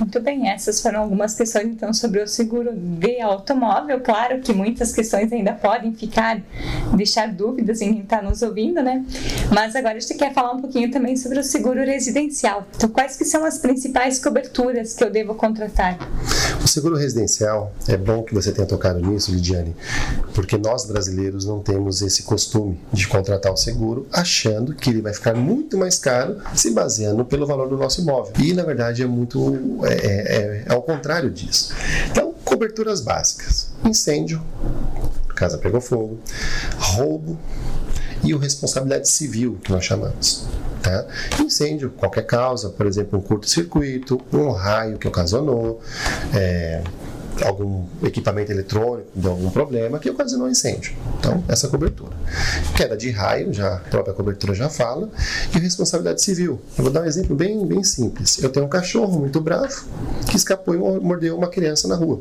Muito 0.00 0.18
bem, 0.18 0.48
essas 0.48 0.80
foram 0.80 1.00
algumas 1.00 1.34
questões 1.34 1.66
então 1.66 1.92
sobre 1.92 2.22
o 2.22 2.26
seguro 2.26 2.72
de 2.74 3.20
automóvel. 3.20 4.00
Claro 4.00 4.40
que 4.40 4.50
muitas 4.50 4.94
questões 4.94 5.30
ainda 5.30 5.52
podem 5.52 5.94
ficar, 5.94 6.40
deixar 6.96 7.30
dúvidas 7.30 7.82
em 7.82 7.92
quem 7.92 8.02
está 8.02 8.22
nos 8.22 8.40
ouvindo, 8.40 8.82
né? 8.82 9.04
Mas 9.54 9.76
agora 9.76 9.98
a 9.98 10.00
gente 10.00 10.14
quer 10.14 10.32
falar 10.32 10.52
um 10.52 10.60
pouquinho 10.62 10.90
também 10.90 11.18
sobre 11.18 11.38
o 11.38 11.44
seguro 11.44 11.80
residencial. 11.80 12.66
Então, 12.74 12.88
quais 12.88 13.14
que 13.14 13.26
são 13.26 13.44
as 13.44 13.58
principais 13.58 14.18
coberturas 14.18 14.94
que 14.94 15.04
eu 15.04 15.10
devo 15.10 15.34
contratar? 15.34 15.98
O 16.64 16.66
seguro 16.66 16.96
residencial, 16.96 17.72
é 17.86 17.96
bom 17.96 18.22
que 18.22 18.34
você 18.34 18.52
tenha 18.52 18.66
tocado 18.66 19.00
nisso, 19.00 19.32
Lidiane, 19.32 19.76
porque 20.34 20.56
nós 20.56 20.86
brasileiros 20.86 21.44
não 21.44 21.60
temos 21.60 22.00
esse 22.00 22.22
costume 22.22 22.80
de 22.92 23.06
contratar 23.06 23.52
o 23.52 23.56
seguro 23.56 24.06
achando 24.12 24.74
que 24.74 24.88
ele 24.88 25.02
vai 25.02 25.12
ficar 25.12 25.34
muito 25.34 25.76
mais 25.76 25.98
caro 25.98 26.38
se 26.54 26.70
baseando 26.70 27.24
pelo 27.24 27.46
valor 27.46 27.68
do 27.68 27.76
nosso 27.76 28.00
imóvel. 28.00 28.32
E 28.38 28.54
na 28.54 28.62
verdade 28.62 29.02
é 29.02 29.06
muito 29.06 29.84
é, 29.90 29.94
é, 29.94 30.36
é, 30.36 30.64
é 30.66 30.72
ao 30.72 30.82
contrário 30.82 31.30
disso. 31.30 31.74
Então, 32.10 32.32
coberturas 32.44 33.00
básicas: 33.00 33.70
incêndio, 33.84 34.42
casa 35.34 35.58
pegou 35.58 35.80
fogo, 35.80 36.18
roubo 36.78 37.38
e 38.22 38.34
o 38.34 38.38
responsabilidade 38.38 39.08
civil, 39.08 39.58
que 39.62 39.72
nós 39.72 39.84
chamamos. 39.84 40.46
Tá? 40.82 41.06
Incêndio, 41.40 41.90
qualquer 41.90 42.22
causa, 42.22 42.70
por 42.70 42.86
exemplo, 42.86 43.18
um 43.18 43.22
curto-circuito, 43.22 44.20
um 44.32 44.50
raio 44.50 44.98
que 44.98 45.06
ocasionou, 45.06 45.80
é, 46.34 46.82
algum 47.44 47.84
equipamento 48.02 48.52
eletrônico 48.52 49.08
de 49.14 49.26
algum 49.26 49.50
problema 49.50 49.98
que 49.98 50.10
ocasionou 50.10 50.48
incêndio. 50.48 50.94
Então, 51.18 51.42
essa 51.48 51.68
cobertura. 51.68 52.12
Queda 52.76 52.96
de 52.96 53.10
raio, 53.10 53.52
já, 53.52 53.76
a 53.76 53.78
própria 53.78 54.14
cobertura 54.14 54.54
já 54.54 54.68
fala, 54.68 55.08
e 55.54 55.58
responsabilidade 55.58 56.22
civil. 56.22 56.60
Eu 56.76 56.84
vou 56.84 56.92
dar 56.92 57.02
um 57.02 57.06
exemplo 57.06 57.34
bem, 57.34 57.64
bem 57.66 57.82
simples. 57.82 58.42
Eu 58.42 58.50
tenho 58.50 58.66
um 58.66 58.68
cachorro 58.68 59.18
muito 59.18 59.40
bravo 59.40 59.84
que 60.28 60.36
escapou 60.36 60.74
e 60.74 60.78
mordeu 60.78 61.36
uma 61.36 61.48
criança 61.48 61.88
na 61.88 61.94
rua. 61.94 62.20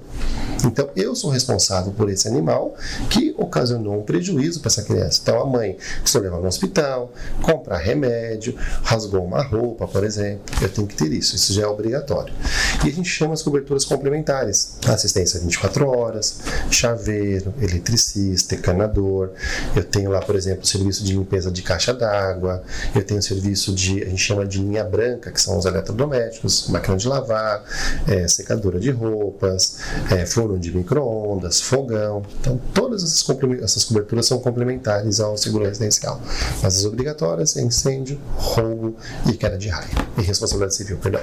Então, 0.65 0.89
eu 0.95 1.15
sou 1.15 1.29
responsável 1.29 1.93
por 1.93 2.09
esse 2.09 2.27
animal 2.27 2.75
que 3.09 3.33
ocasionou 3.37 3.99
um 3.99 4.03
prejuízo 4.03 4.59
para 4.59 4.67
essa 4.67 4.83
criança. 4.83 5.19
Então, 5.21 5.41
a 5.41 5.45
mãe 5.45 5.77
precisa 6.01 6.19
levar 6.21 6.39
no 6.39 6.47
hospital, 6.47 7.11
comprar 7.41 7.77
remédio, 7.77 8.55
rasgou 8.83 9.23
uma 9.23 9.41
roupa, 9.41 9.87
por 9.87 10.03
exemplo. 10.03 10.41
Eu 10.61 10.69
tenho 10.69 10.87
que 10.87 10.95
ter 10.95 11.11
isso. 11.11 11.35
Isso 11.35 11.53
já 11.53 11.63
é 11.63 11.67
obrigatório. 11.67 12.33
E 12.85 12.89
a 12.89 12.91
gente 12.91 13.09
chama 13.09 13.33
as 13.33 13.41
coberturas 13.41 13.85
complementares. 13.85 14.77
24 15.13 15.87
horas, 15.87 16.39
chaveiro, 16.69 17.53
eletricista, 17.61 18.55
encanador. 18.55 19.31
Eu 19.75 19.83
tenho 19.83 20.09
lá, 20.11 20.19
por 20.19 20.35
exemplo, 20.35 20.63
o 20.63 20.67
serviço 20.67 21.03
de 21.03 21.13
limpeza 21.13 21.51
de 21.51 21.61
caixa 21.61 21.93
d'água. 21.93 22.63
Eu 22.93 23.03
tenho 23.03 23.21
serviço 23.21 23.73
de, 23.73 24.03
a 24.03 24.09
gente 24.09 24.21
chama 24.21 24.45
de 24.45 24.59
linha 24.59 24.83
branca, 24.83 25.31
que 25.31 25.41
são 25.41 25.57
os 25.57 25.65
eletrodomésticos, 25.65 26.67
máquina 26.69 26.97
de 26.97 27.07
lavar, 27.07 27.63
é, 28.07 28.27
secadora 28.27 28.79
de 28.79 28.91
roupas, 28.91 29.79
é, 30.11 30.25
forno 30.25 30.57
de 30.57 30.75
micro-ondas, 30.75 31.61
fogão. 31.61 32.23
Então, 32.39 32.59
todas 32.73 33.03
essas, 33.03 33.25
essas 33.61 33.83
coberturas 33.85 34.25
são 34.25 34.39
complementares 34.39 35.19
ao 35.19 35.37
seguro 35.37 35.65
residencial. 35.65 36.21
Mas 36.61 36.77
as 36.77 36.85
obrigatórias 36.85 37.55
é 37.57 37.61
incêndio, 37.61 38.19
roubo 38.35 38.95
e 39.27 39.33
queda 39.33 39.57
de 39.57 39.69
raio. 39.69 39.89
E 40.17 40.21
responsabilidade 40.21 40.75
civil, 40.75 40.97
perdão. 40.97 41.21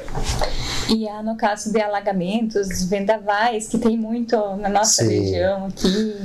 E 0.88 1.08
há, 1.08 1.22
no 1.22 1.36
caso 1.36 1.72
de 1.72 1.80
alagamentos, 1.80 2.84
vendavais, 2.84 3.68
que 3.68 3.75
tem 3.78 3.96
muito 3.96 4.36
na 4.56 4.68
nossa 4.68 5.04
Sim. 5.04 5.20
região 5.20 5.66
aqui. 5.66 6.16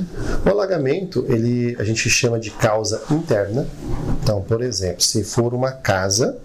O 0.44 0.48
alagamento, 0.48 1.24
ele, 1.28 1.76
a 1.78 1.84
gente 1.84 2.08
chama 2.08 2.38
de 2.38 2.50
causa 2.50 3.02
interna. 3.10 3.66
Então, 4.22 4.40
por 4.42 4.62
exemplo, 4.62 5.02
se 5.02 5.24
for 5.24 5.52
uma 5.52 5.72
casa 5.72 6.38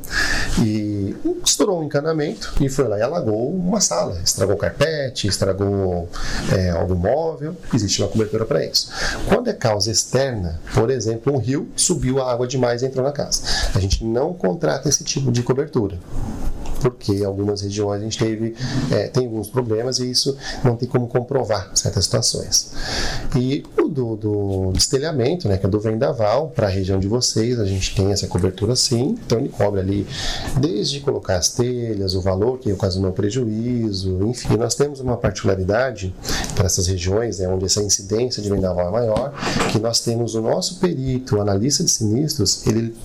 e 0.59 1.15
estourou 1.45 1.81
um 1.81 1.83
encanamento 1.83 2.53
e 2.59 2.69
foi 2.69 2.87
lá 2.87 2.97
e 2.97 3.01
alagou 3.01 3.51
uma 3.51 3.79
sala, 3.79 4.19
estragou 4.23 4.57
carpete, 4.57 5.27
estragou 5.27 6.09
é, 6.51 6.71
algum 6.71 6.95
móvel, 6.95 7.55
existe 7.73 8.01
uma 8.01 8.09
cobertura 8.09 8.45
para 8.45 8.65
isso. 8.65 8.89
Quando 9.27 9.49
é 9.49 9.53
causa 9.53 9.91
externa, 9.91 10.59
por 10.73 10.89
exemplo, 10.89 11.33
um 11.33 11.37
rio 11.37 11.69
subiu 11.75 12.21
a 12.21 12.31
água 12.31 12.47
demais 12.47 12.81
e 12.81 12.87
entrou 12.87 13.05
na 13.05 13.11
casa, 13.11 13.43
a 13.75 13.79
gente 13.79 14.03
não 14.03 14.33
contrata 14.33 14.89
esse 14.89 15.03
tipo 15.03 15.31
de 15.31 15.43
cobertura 15.43 15.97
porque 16.77 17.23
algumas 17.23 17.61
regiões 17.61 18.01
a 18.01 18.03
gente 18.03 18.17
teve 18.17 18.55
é, 18.91 19.07
tem 19.07 19.25
alguns 19.25 19.49
problemas 19.49 19.99
e 19.99 20.09
isso 20.09 20.37
não 20.63 20.75
tem 20.75 20.87
como 20.87 21.07
comprovar 21.07 21.71
certas 21.75 22.05
situações. 22.05 22.71
E 23.35 23.63
do, 23.97 24.15
do 24.15 24.71
destelhamento, 24.73 25.47
né, 25.47 25.57
que 25.57 25.65
é 25.65 25.69
do 25.69 25.79
vendaval 25.79 26.49
para 26.49 26.67
a 26.67 26.69
região 26.69 26.99
de 26.99 27.07
vocês, 27.07 27.59
a 27.59 27.65
gente 27.65 27.95
tem 27.95 28.11
essa 28.11 28.27
cobertura 28.27 28.75
sim, 28.75 29.17
então 29.25 29.39
ele 29.39 29.49
cobre 29.49 29.79
ali 29.79 30.07
desde 30.59 30.99
colocar 30.99 31.37
as 31.37 31.49
telhas, 31.49 32.13
o 32.13 32.21
valor 32.21 32.59
que 32.59 32.71
ocasionou 32.71 33.11
prejuízo, 33.11 34.19
enfim. 34.27 34.55
nós 34.55 34.75
temos 34.75 34.99
uma 34.99 35.17
particularidade 35.17 36.13
para 36.55 36.67
essas 36.67 36.85
regiões, 36.85 37.39
né, 37.39 37.47
onde 37.47 37.65
essa 37.65 37.81
incidência 37.81 38.41
de 38.41 38.49
vendaval 38.49 38.89
é 38.89 38.91
maior, 38.91 39.33
que 39.71 39.79
nós 39.79 39.99
temos 39.99 40.35
o 40.35 40.41
nosso 40.41 40.79
perito, 40.79 41.37
o 41.37 41.41
analista 41.41 41.83
de 41.83 41.89
sinistros, 41.89 42.65
ele, 42.67 42.95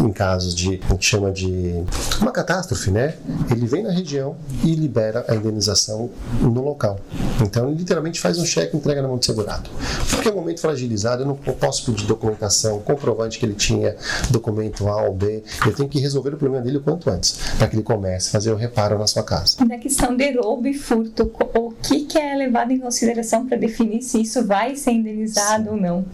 em 0.00 0.12
casos 0.12 0.54
de, 0.54 0.80
a 0.88 0.92
gente 0.92 1.06
chama 1.06 1.30
de 1.30 1.84
uma 2.20 2.32
catástrofe, 2.32 2.90
né, 2.90 3.14
ele 3.50 3.66
vem 3.66 3.84
na 3.84 3.90
região 3.90 4.34
e 4.64 4.74
libera 4.74 5.24
a 5.28 5.34
indenização 5.36 6.10
no 6.40 6.62
local. 6.62 6.98
Então, 7.40 7.68
ele 7.68 7.78
literalmente 7.78 8.20
faz 8.20 8.38
um 8.38 8.44
cheque 8.44 8.74
e 8.74 8.78
entrega 8.78 9.02
na 9.02 9.08
mão 9.08 9.18
do 9.18 9.24
segurado. 9.24 9.70
Porque 10.10 10.31
um 10.32 10.36
momento 10.36 10.60
fragilizado, 10.60 11.22
eu 11.22 11.26
não 11.26 11.36
posso 11.36 11.84
pedir 11.84 12.06
documentação, 12.06 12.80
comprovante 12.80 13.38
que 13.38 13.46
ele 13.46 13.54
tinha 13.54 13.96
documento 14.30 14.88
A 14.88 15.02
ou 15.02 15.14
B, 15.14 15.42
eu 15.66 15.74
tenho 15.74 15.88
que 15.88 16.00
resolver 16.00 16.34
o 16.34 16.36
problema 16.36 16.62
dele 16.62 16.78
o 16.78 16.80
quanto 16.80 17.10
antes, 17.10 17.38
para 17.58 17.68
que 17.68 17.76
ele 17.76 17.82
comece 17.82 18.28
a 18.28 18.32
fazer 18.32 18.52
o 18.52 18.56
reparo 18.56 18.98
na 18.98 19.06
sua 19.06 19.22
casa. 19.22 19.64
Na 19.64 19.78
questão 19.78 20.16
de 20.16 20.32
roubo 20.32 20.66
e 20.66 20.74
furto, 20.74 21.30
o 21.54 21.72
que, 21.82 22.04
que 22.04 22.18
é 22.18 22.34
levado 22.34 22.72
em 22.72 22.78
consideração 22.78 23.46
para 23.46 23.56
definir 23.56 24.02
se 24.02 24.20
isso 24.20 24.44
vai 24.44 24.76
ser 24.76 24.92
indenizado 24.92 25.64
Sim. 25.64 25.70
ou 25.70 25.76
não? 25.76 26.04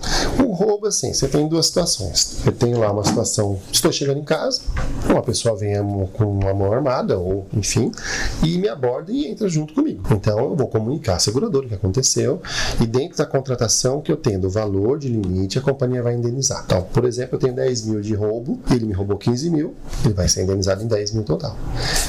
O 0.44 0.52
roubo, 0.52 0.86
assim, 0.86 1.12
você 1.12 1.28
tem 1.28 1.48
duas 1.48 1.66
situações. 1.66 2.44
Eu 2.44 2.52
tenho 2.52 2.78
lá 2.78 2.90
uma 2.92 3.04
situação, 3.04 3.58
estou 3.72 3.92
chegando 3.92 4.20
em 4.20 4.24
casa, 4.24 4.60
uma 5.08 5.22
pessoa 5.22 5.56
vem 5.56 5.74
com 6.12 6.24
uma 6.24 6.54
mão 6.54 6.72
armada, 6.72 7.18
ou 7.18 7.46
enfim, 7.52 7.90
e 8.42 8.58
me 8.58 8.68
aborda 8.68 9.12
e 9.12 9.26
entra 9.26 9.48
junto 9.48 9.74
comigo. 9.74 10.02
Então 10.12 10.38
eu 10.38 10.56
vou 10.56 10.68
comunicar 10.68 11.16
a 11.16 11.18
seguradora 11.18 11.66
o 11.66 11.68
que 11.68 11.74
aconteceu, 11.74 12.40
e 12.80 12.86
dentro 12.86 13.18
da 13.18 13.26
contratação 13.26 14.00
que 14.08 14.12
eu 14.12 14.16
tenho 14.16 14.40
do 14.40 14.48
valor 14.48 14.98
de 14.98 15.06
limite, 15.06 15.58
a 15.58 15.60
companhia 15.60 16.02
vai 16.02 16.14
indenizar. 16.14 16.62
Então, 16.64 16.80
por 16.80 17.04
exemplo, 17.04 17.34
eu 17.34 17.38
tenho 17.38 17.54
10 17.54 17.84
mil 17.84 18.00
de 18.00 18.14
roubo, 18.14 18.58
ele 18.70 18.86
me 18.86 18.94
roubou 18.94 19.18
15 19.18 19.50
mil, 19.50 19.74
ele 20.02 20.14
vai 20.14 20.26
ser 20.26 20.44
indenizado 20.44 20.82
em 20.82 20.86
10 20.86 21.12
mil 21.12 21.24
total. 21.24 21.54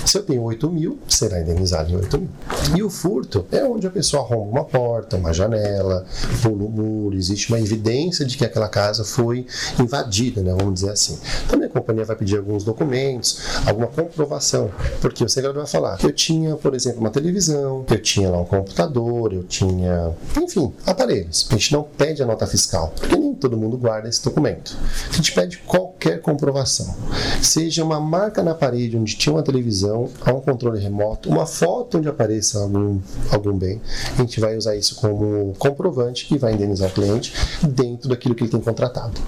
Se 0.06 0.18
eu 0.18 0.24
tenho 0.24 0.42
8 0.44 0.72
mil, 0.72 0.98
será 1.10 1.42
indenizado 1.42 1.92
em 1.92 1.98
8 1.98 2.18
mil. 2.18 2.30
E 2.78 2.82
o 2.82 2.90
furto 2.90 3.46
é 3.52 3.66
onde 3.66 3.86
a 3.86 3.90
pessoa 3.90 4.24
arromba 4.24 4.50
uma 4.50 4.64
porta, 4.64 5.18
uma 5.18 5.34
janela, 5.34 6.06
pula 6.42 6.64
um 6.64 6.70
muro, 6.70 7.18
existe 7.18 7.50
uma 7.50 7.60
evidência 7.60 8.26
de 8.26 8.38
que 8.38 8.46
aquela 8.46 8.70
casa 8.70 9.04
foi 9.04 9.46
invadida, 9.78 10.42
né, 10.42 10.56
vamos 10.58 10.76
dizer 10.76 10.92
assim. 10.92 11.20
Também 11.50 11.68
a 11.68 11.72
companhia 11.72 12.06
vai 12.06 12.16
pedir 12.16 12.38
alguns 12.38 12.64
documentos, 12.64 13.42
alguma 13.68 13.88
comprovação, 13.88 14.72
porque 15.02 15.22
o 15.22 15.28
segredo 15.28 15.56
vai 15.56 15.68
falar: 15.68 16.00
eu 16.02 16.14
tinha, 16.14 16.56
por 16.56 16.74
exemplo, 16.74 17.02
uma 17.02 17.10
televisão, 17.10 17.84
eu 17.90 18.02
tinha 18.02 18.30
lá 18.30 18.40
um 18.40 18.46
computador, 18.46 19.34
eu 19.34 19.44
tinha, 19.44 20.14
enfim, 20.42 20.72
aparelhos. 20.86 21.46
A 21.50 21.54
gente 21.56 21.74
não 21.74 21.79
pede 21.84 22.22
a 22.22 22.26
nota 22.26 22.46
fiscal, 22.48 22.94
porque 22.96 23.15
nem 23.15 23.34
todo 23.34 23.58
mundo 23.58 23.78
guarda 23.78 24.10
esse 24.10 24.24
documento. 24.24 24.76
A 25.10 25.15
gente 25.15 25.32
pede 25.34 25.58
qualquer 25.60 26.22
comprovação, 26.22 26.96
seja 27.42 27.84
uma 27.84 28.00
marca 28.00 28.44
na 28.44 28.54
parede 28.54 28.98
onde 28.98 29.15
tinha 29.15 29.34
uma 29.34 29.44
televisão, 29.44 30.10
há 30.22 30.34
um 30.34 30.42
controle 30.42 30.80
remoto, 30.80 31.30
uma 31.30 31.46
foto 31.46 31.98
onde 31.98 32.08
apareça 32.08 32.60
algum, 32.60 33.00
algum 33.32 33.58
bem, 33.58 33.82
a 34.18 34.22
gente 34.22 34.39
vai 34.39 34.58
usar 34.58 34.76
isso 34.76 34.96
como 34.96 35.54
comprovante 35.58 36.28
e 36.34 36.38
vai 36.38 36.54
indenizar 36.54 36.89
o 36.89 36.94
cliente 36.94 37.34
dentro 37.68 38.10
daquilo 38.10 38.36
que 38.36 38.44
ele 38.44 38.52
tem 38.52 38.62
contratado. 38.62 39.20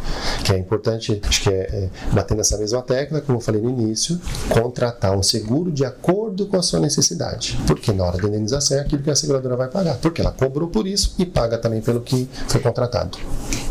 Que 0.43 0.53
é 0.53 0.57
importante, 0.57 1.21
acho 1.27 1.43
que 1.43 1.49
é, 1.49 1.53
é 1.53 1.89
bater 2.13 2.35
nessa 2.35 2.57
mesma 2.57 2.81
tecla, 2.81 3.21
como 3.21 3.37
eu 3.37 3.41
falei 3.41 3.61
no 3.61 3.69
início, 3.69 4.19
contratar 4.49 5.17
um 5.17 5.23
seguro 5.23 5.71
de 5.71 5.85
acordo 5.85 6.47
com 6.47 6.57
a 6.57 6.61
sua 6.61 6.79
necessidade. 6.79 7.59
Porque 7.67 7.91
na 7.91 8.05
hora 8.05 8.17
da 8.17 8.27
indenização 8.27 8.77
é 8.77 8.81
aquilo 8.81 9.01
que 9.01 9.09
a 9.09 9.15
seguradora 9.15 9.55
vai 9.55 9.67
pagar, 9.67 9.97
porque 9.97 10.21
ela 10.21 10.31
cobrou 10.31 10.69
por 10.69 10.87
isso 10.87 11.15
e 11.17 11.25
paga 11.25 11.57
também 11.57 11.81
pelo 11.81 12.01
que 12.01 12.29
foi 12.47 12.61
contratado. 12.61 13.17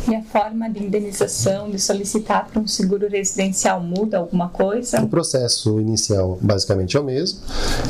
E 0.09 0.15
a 0.15 0.23
forma 0.23 0.69
de 0.71 0.85
indenização, 0.85 1.71
de 1.71 1.79
solicitar 1.79 2.49
para 2.49 2.61
um 2.61 2.67
seguro 2.67 3.09
residencial 3.09 3.81
muda 3.81 4.19
alguma 4.19 4.49
coisa? 4.49 5.01
O 5.03 5.09
processo 5.09 5.81
inicial 5.81 6.39
basicamente 6.41 6.97
é 6.97 7.01
o 7.01 7.05
mesmo. 7.05 7.41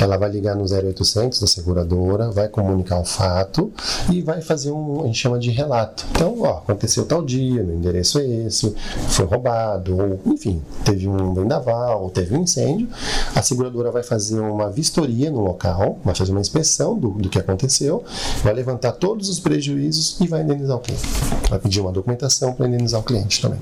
Ela 0.01 0.17
vai 0.17 0.31
ligar 0.31 0.57
no 0.57 0.65
0800 0.65 1.41
da 1.41 1.47
seguradora, 1.47 2.31
vai 2.31 2.49
comunicar 2.49 3.01
o 3.01 3.05
fato 3.05 3.73
e 4.11 4.21
vai 4.23 4.41
fazer 4.41 4.71
um, 4.73 5.03
a 5.03 5.07
gente 5.07 5.19
chama 5.19 5.39
de 5.39 5.51
relato. 5.51 6.07
Então, 6.11 6.41
ó, 6.43 6.59
aconteceu 6.59 7.07
tal 7.07 7.25
dia, 7.25 7.63
no 7.63 7.75
endereço 7.75 8.19
é 8.19 8.27
esse, 8.27 8.75
foi 9.09 9.25
roubado, 9.25 9.97
ou 9.97 10.33
enfim, 10.33 10.61
teve 10.85 11.09
um 11.09 11.33
vendaval, 11.33 12.11
teve 12.11 12.37
um 12.37 12.43
incêndio. 12.43 12.89
A 13.35 13.43
seguradora 13.43 13.91
vai 13.91 14.03
fazer 14.03 14.41
uma 14.41 14.71
vistoria 14.71 15.31
no 15.31 15.41
local, 15.41 15.99
vai 16.05 16.15
fazer 16.15 16.33
uma 16.33 16.41
inspeção 16.41 16.99
do, 16.99 17.11
do 17.11 17.29
que 17.29 17.39
aconteceu, 17.39 18.05
vai 18.43 18.53
levantar 18.53 18.93
todos 18.93 19.29
os 19.29 19.39
prejuízos 19.39 20.21
e 20.21 20.27
vai 20.27 20.43
indenizar 20.43 20.77
o 20.77 20.81
cliente. 20.81 21.03
Vai 21.49 21.59
pedir 21.59 21.81
uma 21.81 21.93
documentação 22.01 22.53
para 22.53 22.67
indenizar 22.67 23.01
o 23.01 23.05
cliente 23.05 23.41
também. 23.41 23.61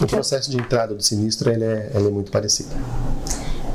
O 0.00 0.06
processo 0.06 0.50
de 0.50 0.56
entrada 0.56 0.94
do 0.94 1.02
sinistro 1.02 1.50
ele 1.50 1.64
é, 1.64 1.90
ele 1.94 2.08
é 2.08 2.10
muito 2.10 2.30
parecido. 2.30 2.70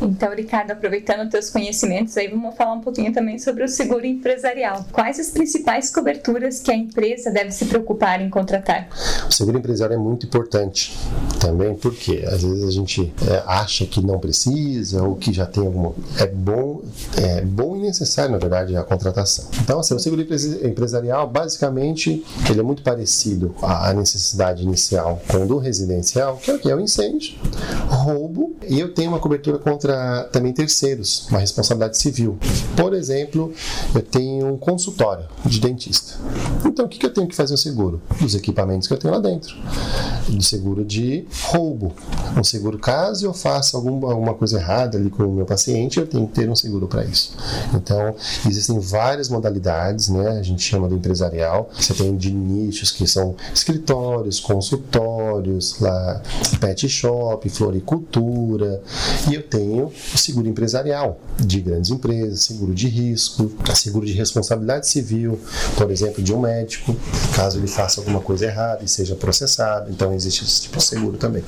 Então, 0.01 0.33
Ricardo, 0.33 0.71
aproveitando 0.71 1.21
os 1.21 1.29
teus 1.29 1.49
conhecimentos, 1.51 2.17
aí 2.17 2.27
vamos 2.27 2.55
falar 2.55 2.73
um 2.73 2.81
pouquinho 2.81 3.13
também 3.13 3.37
sobre 3.37 3.63
o 3.63 3.67
seguro 3.67 4.03
empresarial. 4.03 4.83
Quais 4.91 5.19
as 5.19 5.29
principais 5.29 5.91
coberturas 5.91 6.59
que 6.59 6.71
a 6.71 6.75
empresa 6.75 7.29
deve 7.29 7.51
se 7.51 7.65
preocupar 7.65 8.19
em 8.19 8.29
contratar? 8.29 8.89
O 9.27 9.31
seguro 9.31 9.59
empresarial 9.59 9.99
é 9.99 10.03
muito 10.03 10.25
importante 10.25 10.97
também, 11.41 11.73
porque 11.73 12.23
às 12.27 12.43
vezes 12.43 12.63
a 12.63 12.71
gente 12.71 13.11
é, 13.27 13.43
acha 13.47 13.85
que 13.85 13.99
não 14.05 14.19
precisa 14.19 15.03
ou 15.03 15.15
que 15.15 15.33
já 15.33 15.45
tem 15.45 15.65
alguma. 15.65 15.93
É 16.17 16.27
bom, 16.27 16.81
é 17.17 17.41
bom 17.41 17.75
e 17.75 17.79
necessário, 17.79 18.31
na 18.31 18.37
verdade, 18.37 18.77
a 18.77 18.83
contratação. 18.83 19.45
Então, 19.59 19.79
assim, 19.79 19.95
o 19.95 19.99
seguro 19.99 20.21
empresarial, 20.21 21.27
basicamente, 21.27 22.23
ele 22.47 22.59
é 22.59 22.63
muito 22.63 22.83
parecido 22.83 23.55
à 23.63 23.91
necessidade 23.91 24.63
inicial 24.63 25.19
com 25.27 25.43
o 25.43 25.47
do 25.47 25.57
residencial, 25.57 26.37
que 26.37 26.51
é 26.51 26.53
o 26.53 26.59
que? 26.59 26.69
É 26.69 26.75
o 26.75 26.79
incêndio, 26.79 27.33
roubo, 27.87 28.55
e 28.69 28.79
eu 28.79 28.93
tenho 28.93 29.09
uma 29.09 29.19
cobertura 29.19 29.57
contra 29.57 30.29
também 30.31 30.53
terceiros, 30.53 31.27
uma 31.29 31.39
responsabilidade 31.39 31.97
civil. 31.97 32.37
Por 32.77 32.93
exemplo, 32.93 33.51
eu 33.95 34.01
tenho 34.01 34.53
um 34.53 34.57
consultório 34.57 35.25
de 35.45 35.59
dentista. 35.59 36.13
Então, 36.65 36.85
o 36.85 36.89
que, 36.89 37.03
eu 37.03 37.11
tenho 37.11 37.27
que 37.27 37.35
fazer 37.35 37.55
o 37.55 37.57
seguro? 37.57 38.01
Dos 38.19 38.35
equipamentos 38.35 38.87
que 38.87 38.93
eu 38.93 38.97
tenho 38.97 39.13
lá 39.13 39.19
dentro. 39.19 39.55
Do 40.29 40.43
seguro 40.43 40.85
de 40.85 41.25
roubo. 41.43 41.93
Um 42.37 42.43
seguro 42.43 42.77
caso 42.77 43.25
eu 43.25 43.33
faça 43.33 43.77
algum, 43.77 44.05
alguma 44.05 44.33
coisa 44.33 44.57
errada 44.57 44.97
ali 44.97 45.09
com 45.09 45.23
o 45.23 45.33
meu 45.33 45.45
paciente, 45.45 45.99
eu 45.99 46.07
tenho 46.07 46.27
que 46.27 46.33
ter 46.33 46.49
um 46.49 46.55
seguro 46.55 46.87
para 46.87 47.03
isso. 47.05 47.35
Então, 47.73 48.15
existem 48.45 48.79
várias 48.79 49.29
modalidades, 49.29 50.09
né? 50.09 50.39
A 50.39 50.43
gente 50.43 50.61
chama 50.61 50.87
do 50.87 50.95
empresarial. 50.95 51.69
Você 51.73 51.93
tem 51.93 52.15
de 52.15 52.31
nichos 52.31 52.91
que 52.91 53.07
são 53.07 53.35
escritórios, 53.53 54.39
consultórios, 54.39 55.79
lá, 55.79 56.21
pet 56.59 56.87
shop, 56.87 57.49
floricultura. 57.49 58.81
E 59.29 59.35
eu 59.35 59.43
tenho 59.43 59.91
o 60.13 60.17
seguro 60.17 60.47
empresarial 60.47 61.19
de 61.39 61.61
grandes 61.61 61.91
empresas, 61.91 62.43
seguro 62.43 62.73
de 62.73 62.87
risco, 62.87 63.51
seguro 63.73 64.05
de 64.05 64.13
responsabilidade 64.13 64.87
civil, 64.87 65.39
por 65.77 65.91
exemplo, 65.91 66.23
de 66.23 66.33
um 66.33 66.39
médico, 66.39 66.95
caso 67.35 67.57
ele 67.57 67.67
faça 67.67 67.99
alguma 68.01 68.19
coisa 68.19 68.45
errada 68.45 68.83
e 68.83 68.87
seja 68.87 69.15
processado. 69.15 69.89
Então, 69.91 70.13
existe 70.13 70.43
esse 70.43 70.61
tipo 70.61 70.77
de 70.77 70.83
seguro 70.83 71.17
também. 71.21 71.43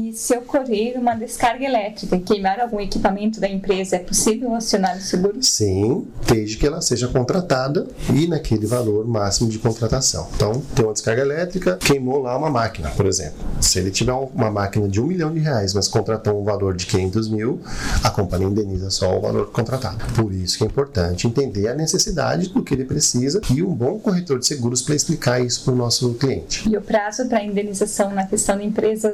E 0.00 0.12
se 0.12 0.36
ocorrer 0.36 0.98
uma 0.98 1.14
descarga 1.14 1.64
elétrica 1.64 2.14
e 2.14 2.20
queimar 2.20 2.60
algum 2.60 2.78
equipamento 2.78 3.40
da 3.40 3.48
empresa, 3.48 3.96
é 3.96 3.98
possível 3.98 4.54
acionar 4.54 4.96
o 4.96 5.00
seguro? 5.00 5.42
Sim, 5.42 6.06
desde 6.26 6.58
que 6.58 6.66
ela 6.66 6.80
seja 6.80 7.08
contratada 7.08 7.86
e 8.12 8.28
naquele 8.28 8.66
valor 8.66 9.06
máximo 9.06 9.48
de 9.48 9.58
contratação. 9.58 10.28
Então, 10.36 10.62
tem 10.74 10.84
uma 10.84 10.92
descarga 10.92 11.22
elétrica, 11.22 11.76
queimou 11.78 12.20
lá 12.20 12.36
uma 12.36 12.50
máquina, 12.50 12.90
por 12.90 13.06
exemplo. 13.06 13.38
Se 13.60 13.78
ele 13.78 13.90
tiver 13.90 14.12
uma 14.12 14.50
máquina 14.50 14.86
de 14.86 15.00
um 15.00 15.06
milhão 15.06 15.32
de 15.32 15.40
reais, 15.40 15.72
mas 15.72 15.88
contratou 15.88 16.40
um 16.40 16.44
valor 16.44 16.76
de 16.76 16.86
500 16.86 17.28
mil, 17.28 17.60
a 18.02 18.10
companhia 18.10 18.46
indeniza 18.46 18.90
só 18.90 19.16
o 19.16 19.20
valor 19.20 19.50
contratado. 19.50 20.04
Por 20.14 20.32
isso 20.32 20.58
que 20.58 20.64
é 20.64 20.66
importante 20.66 21.26
entender 21.26 21.68
a 21.68 21.74
necessidade 21.74 22.48
do 22.50 22.62
que 22.62 22.74
ele 22.74 22.84
precisa 22.84 23.40
e 23.50 23.62
um 23.62 23.74
bom 23.74 23.98
corretor 23.98 24.38
de 24.38 24.46
seguros 24.46 24.82
para 24.82 24.94
explicar 24.94 25.40
isso 25.40 25.64
para 25.64 25.72
o 25.72 25.76
nosso 25.76 26.12
cliente. 26.14 26.68
E 26.68 26.76
o 26.76 26.82
prazo 26.82 27.26
para 27.26 27.42
indenização 27.42 28.10
na 28.10 28.26
questão 28.26 28.58
de 28.58 28.64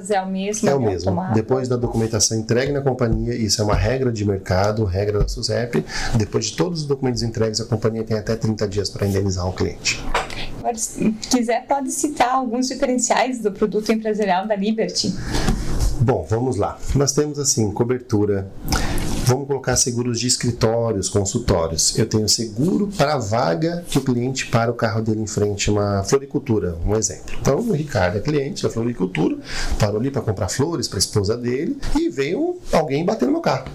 empresas 0.01 0.11
é 0.11 0.21
o 0.23 0.27
mesmo? 0.27 0.69
É 0.69 0.75
o 0.75 0.81
mesmo. 0.81 1.35
Depois 1.35 1.69
da 1.69 1.77
documentação 1.77 2.39
entregue 2.39 2.73
na 2.73 2.81
companhia, 2.81 3.35
isso 3.35 3.61
é 3.61 3.65
uma 3.65 3.75
regra 3.75 4.11
de 4.11 4.25
mercado, 4.25 4.85
regra 4.85 5.21
da 5.21 5.29
SUSEP. 5.29 5.85
Depois 6.17 6.47
de 6.47 6.57
todos 6.57 6.83
os 6.83 6.87
documentos 6.87 7.23
entregues, 7.23 7.61
a 7.61 7.65
companhia 7.65 8.03
tem 8.03 8.17
até 8.17 8.35
30 8.35 8.67
dias 8.69 8.89
para 8.89 9.07
indenizar 9.07 9.47
o 9.47 9.53
cliente. 9.53 10.03
Agora, 10.59 10.77
se 10.77 11.11
quiser, 11.31 11.67
pode 11.67 11.91
citar 11.91 12.35
alguns 12.35 12.69
diferenciais 12.69 13.41
do 13.41 13.53
produto 13.53 13.91
empresarial 13.91 14.47
da 14.47 14.57
Liberty. 14.57 15.15
Bom, 16.01 16.27
vamos 16.29 16.57
lá. 16.57 16.79
Nós 16.95 17.13
temos 17.13 17.39
assim 17.39 17.71
cobertura 17.73 18.51
Vamos 19.31 19.47
colocar 19.47 19.77
seguros 19.77 20.19
de 20.19 20.27
escritórios, 20.27 21.09
consultórios. 21.09 21.97
Eu 21.97 22.05
tenho 22.05 22.29
seguro 22.29 22.89
para 22.99 23.15
a 23.15 23.19
vaga 23.19 23.85
que 23.89 23.97
o 23.97 24.01
cliente 24.01 24.47
para 24.47 24.73
o 24.73 24.75
carro 24.75 25.01
dele 25.03 25.21
em 25.21 25.27
frente 25.29 25.71
a 25.71 25.73
uma 25.73 26.03
floricultura, 26.03 26.77
um 26.85 26.97
exemplo. 26.97 27.37
Então, 27.41 27.61
o 27.61 27.73
Ricardo 27.73 28.19
é 28.19 28.21
cliente 28.21 28.65
da 28.65 28.69
floricultura, 28.69 29.39
parou 29.79 30.01
ali 30.01 30.11
para 30.11 30.21
comprar 30.21 30.49
flores 30.49 30.89
para 30.89 30.97
a 30.97 30.99
esposa 30.99 31.37
dele 31.37 31.79
e 31.97 32.09
veio 32.09 32.59
alguém 32.73 33.05
bater 33.05 33.27
no 33.27 33.31
meu 33.31 33.41
carro. 33.41 33.69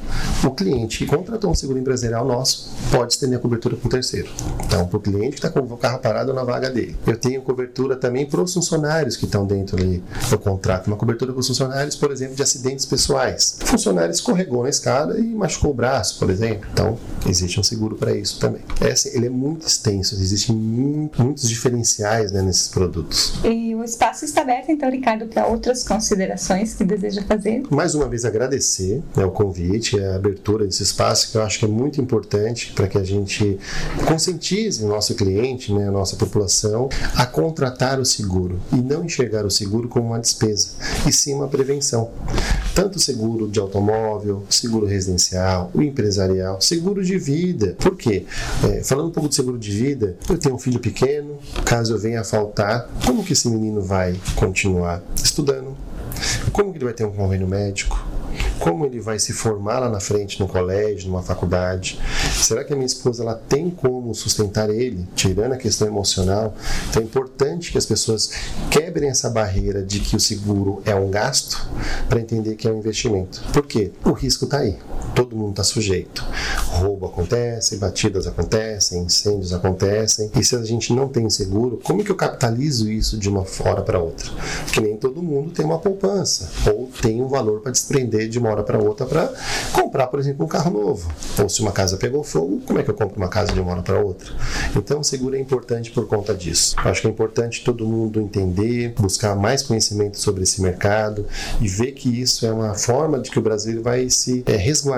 O 0.43 0.51
cliente 0.51 0.97
que 0.97 1.05
contratou 1.05 1.49
um 1.49 1.55
seguro 1.55 1.79
empresarial 1.79 2.25
nosso 2.25 2.69
pode 2.91 3.13
estender 3.13 3.39
a 3.39 3.41
cobertura 3.41 3.77
para 3.77 3.87
o 3.87 3.89
terceiro. 3.89 4.29
Então, 4.65 4.85
para 4.85 4.97
o 4.97 4.99
cliente 4.99 5.29
que 5.29 5.47
está 5.47 5.49
com 5.49 5.61
o 5.61 5.77
carro 5.77 5.99
parado 5.99 6.33
na 6.33 6.43
vaga 6.43 6.69
dele. 6.69 6.97
Eu 7.07 7.17
tenho 7.17 7.41
cobertura 7.41 7.95
também 7.95 8.25
para 8.25 8.41
os 8.41 8.53
funcionários 8.53 9.15
que 9.15 9.23
estão 9.23 9.47
dentro 9.47 9.77
ali 9.77 10.03
do 10.29 10.37
contrato. 10.37 10.87
Uma 10.87 10.97
cobertura 10.97 11.31
para 11.31 11.39
os 11.39 11.47
funcionários, 11.47 11.95
por 11.95 12.11
exemplo, 12.11 12.35
de 12.35 12.43
acidentes 12.43 12.85
pessoais. 12.85 13.57
O 13.63 13.67
funcionário 13.67 14.11
escorregou 14.11 14.63
na 14.63 14.69
escada 14.69 15.17
e 15.17 15.44
machucou 15.45 15.71
o 15.71 15.73
braço, 15.73 16.19
por 16.19 16.29
exemplo. 16.29 16.67
Então, 16.71 16.97
existe 17.27 17.59
um 17.59 17.63
seguro 17.63 17.95
para 17.95 18.15
isso 18.15 18.39
também. 18.39 18.61
É 18.81 18.91
assim, 18.91 19.09
ele 19.13 19.27
é 19.27 19.29
muito 19.29 19.65
extenso, 19.65 20.15
existem 20.15 20.55
muito, 20.55 21.23
muitos 21.23 21.47
diferenciais 21.47 22.31
né, 22.31 22.41
nesses 22.41 22.67
produtos. 22.67 23.35
E 23.43 23.74
espaço 23.85 24.25
está 24.25 24.41
aberto, 24.41 24.69
então, 24.69 24.89
Ricardo, 24.89 25.27
para 25.27 25.47
outras 25.47 25.83
considerações 25.83 26.73
que 26.73 26.83
deseja 26.83 27.21
fazer? 27.23 27.63
Mais 27.69 27.95
uma 27.95 28.07
vez, 28.07 28.25
agradecer 28.25 29.01
né, 29.15 29.25
o 29.25 29.31
convite, 29.31 29.99
a 29.99 30.15
abertura 30.15 30.65
desse 30.65 30.83
espaço, 30.83 31.31
que 31.31 31.37
eu 31.37 31.43
acho 31.43 31.59
que 31.59 31.65
é 31.65 31.67
muito 31.67 32.01
importante 32.01 32.73
para 32.73 32.87
que 32.87 32.97
a 32.97 33.03
gente 33.03 33.57
conscientize 34.07 34.83
o 34.83 34.87
nosso 34.87 35.15
cliente, 35.15 35.73
né, 35.73 35.87
a 35.87 35.91
nossa 35.91 36.15
população, 36.15 36.89
a 37.15 37.25
contratar 37.25 37.99
o 37.99 38.05
seguro 38.05 38.59
e 38.73 38.77
não 38.77 39.03
enxergar 39.03 39.45
o 39.45 39.51
seguro 39.51 39.87
como 39.87 40.07
uma 40.07 40.19
despesa, 40.19 40.69
e 41.07 41.11
sim 41.11 41.33
uma 41.33 41.47
prevenção. 41.47 42.11
Tanto 42.73 42.99
seguro 42.99 43.47
de 43.47 43.59
automóvel, 43.59 44.43
seguro 44.49 44.85
residencial, 44.85 45.71
o 45.73 45.81
empresarial, 45.81 46.59
seguro 46.59 47.03
de 47.03 47.17
vida. 47.17 47.75
Por 47.79 47.95
quê? 47.95 48.25
É, 48.63 48.83
falando 48.83 49.07
um 49.07 49.11
pouco 49.11 49.29
de 49.29 49.35
seguro 49.35 49.57
de 49.57 49.71
vida, 49.71 50.17
eu 50.29 50.37
tenho 50.37 50.55
um 50.55 50.59
filho 50.59 50.79
pequeno, 50.79 51.37
caso 51.63 51.93
eu 51.93 51.99
venha 51.99 52.21
a 52.21 52.23
faltar, 52.23 52.89
como 53.05 53.23
que 53.23 53.33
esse 53.33 53.47
menino 53.49 53.74
vai 53.81 54.19
continuar 54.35 55.01
estudando? 55.15 55.75
Como 56.51 56.71
que 56.71 56.77
ele 56.77 56.85
vai 56.85 56.93
ter 56.93 57.05
um 57.05 57.11
convênio 57.11 57.47
médico? 57.47 58.05
como 58.59 58.85
ele 58.85 58.99
vai 58.99 59.19
se 59.19 59.33
formar 59.33 59.79
lá 59.79 59.89
na 59.89 59.99
frente 59.99 60.39
no 60.39 60.47
colégio, 60.47 61.09
numa 61.09 61.21
faculdade. 61.21 61.99
Será 62.33 62.63
que 62.63 62.73
a 62.73 62.75
minha 62.75 62.85
esposa 62.85 63.23
ela 63.23 63.35
tem 63.35 63.69
como 63.69 64.13
sustentar 64.13 64.69
ele, 64.69 65.07
tirando 65.15 65.53
a 65.53 65.57
questão 65.57 65.87
emocional? 65.87 66.55
Então 66.89 67.01
é 67.01 67.05
importante 67.05 67.71
que 67.71 67.77
as 67.77 67.85
pessoas 67.85 68.31
quebrem 68.69 69.09
essa 69.09 69.29
barreira 69.29 69.83
de 69.83 69.99
que 69.99 70.15
o 70.15 70.19
seguro 70.19 70.81
é 70.85 70.95
um 70.95 71.09
gasto 71.09 71.67
para 72.09 72.19
entender 72.19 72.55
que 72.55 72.67
é 72.67 72.71
um 72.71 72.79
investimento. 72.79 73.41
Por 73.51 73.65
quê? 73.65 73.91
O 74.03 74.11
risco 74.11 74.45
está 74.45 74.59
aí. 74.59 74.77
Todo 75.13 75.35
mundo 75.35 75.51
está 75.51 75.63
sujeito. 75.63 76.23
Roubo 76.67 77.05
acontece, 77.05 77.77
batidas 77.77 78.27
acontecem, 78.27 79.03
incêndios 79.03 79.53
acontecem. 79.53 80.31
E 80.37 80.43
se 80.43 80.55
a 80.55 80.63
gente 80.63 80.91
não 80.93 81.07
tem 81.07 81.29
seguro, 81.29 81.79
como 81.83 82.03
que 82.03 82.11
eu 82.11 82.15
capitalizo 82.15 82.91
isso 82.91 83.17
de 83.17 83.29
uma 83.29 83.45
hora 83.59 83.81
para 83.81 83.99
outra? 83.99 84.29
Porque 84.65 84.81
nem 84.81 84.97
todo 84.97 85.21
mundo 85.21 85.51
tem 85.51 85.65
uma 85.65 85.79
poupança 85.79 86.49
ou 86.69 86.89
tem 87.01 87.21
um 87.21 87.27
valor 87.27 87.61
para 87.61 87.71
desprender 87.71 88.27
de 88.27 88.39
uma 88.39 88.49
hora 88.49 88.63
para 88.63 88.77
outra 88.77 89.05
para 89.05 89.33
comprar, 89.71 90.07
por 90.07 90.19
exemplo, 90.19 90.45
um 90.45 90.49
carro 90.49 90.71
novo. 90.71 91.11
Ou 91.41 91.47
se 91.47 91.61
uma 91.61 91.71
casa 91.71 91.97
pegou 91.97 92.23
fogo, 92.23 92.61
como 92.65 92.79
é 92.79 92.83
que 92.83 92.89
eu 92.89 92.95
compro 92.95 93.17
uma 93.17 93.29
casa 93.29 93.53
de 93.53 93.59
uma 93.59 93.71
hora 93.71 93.81
para 93.81 93.99
outra? 93.99 94.33
Então, 94.75 95.03
seguro 95.03 95.35
é 95.35 95.39
importante 95.39 95.91
por 95.91 96.07
conta 96.07 96.33
disso. 96.33 96.75
Acho 96.77 97.01
que 97.01 97.07
é 97.07 97.09
importante 97.09 97.63
todo 97.63 97.87
mundo 97.87 98.19
entender, 98.19 98.93
buscar 98.99 99.35
mais 99.35 99.61
conhecimento 99.61 100.19
sobre 100.19 100.43
esse 100.43 100.61
mercado 100.61 101.25
e 101.61 101.67
ver 101.67 101.91
que 101.93 102.21
isso 102.21 102.45
é 102.45 102.51
uma 102.51 102.73
forma 102.73 103.19
de 103.19 103.29
que 103.29 103.39
o 103.39 103.41
Brasil 103.41 103.81
vai 103.81 104.09
se 104.09 104.43
é, 104.45 104.55
resguardar 104.55 104.94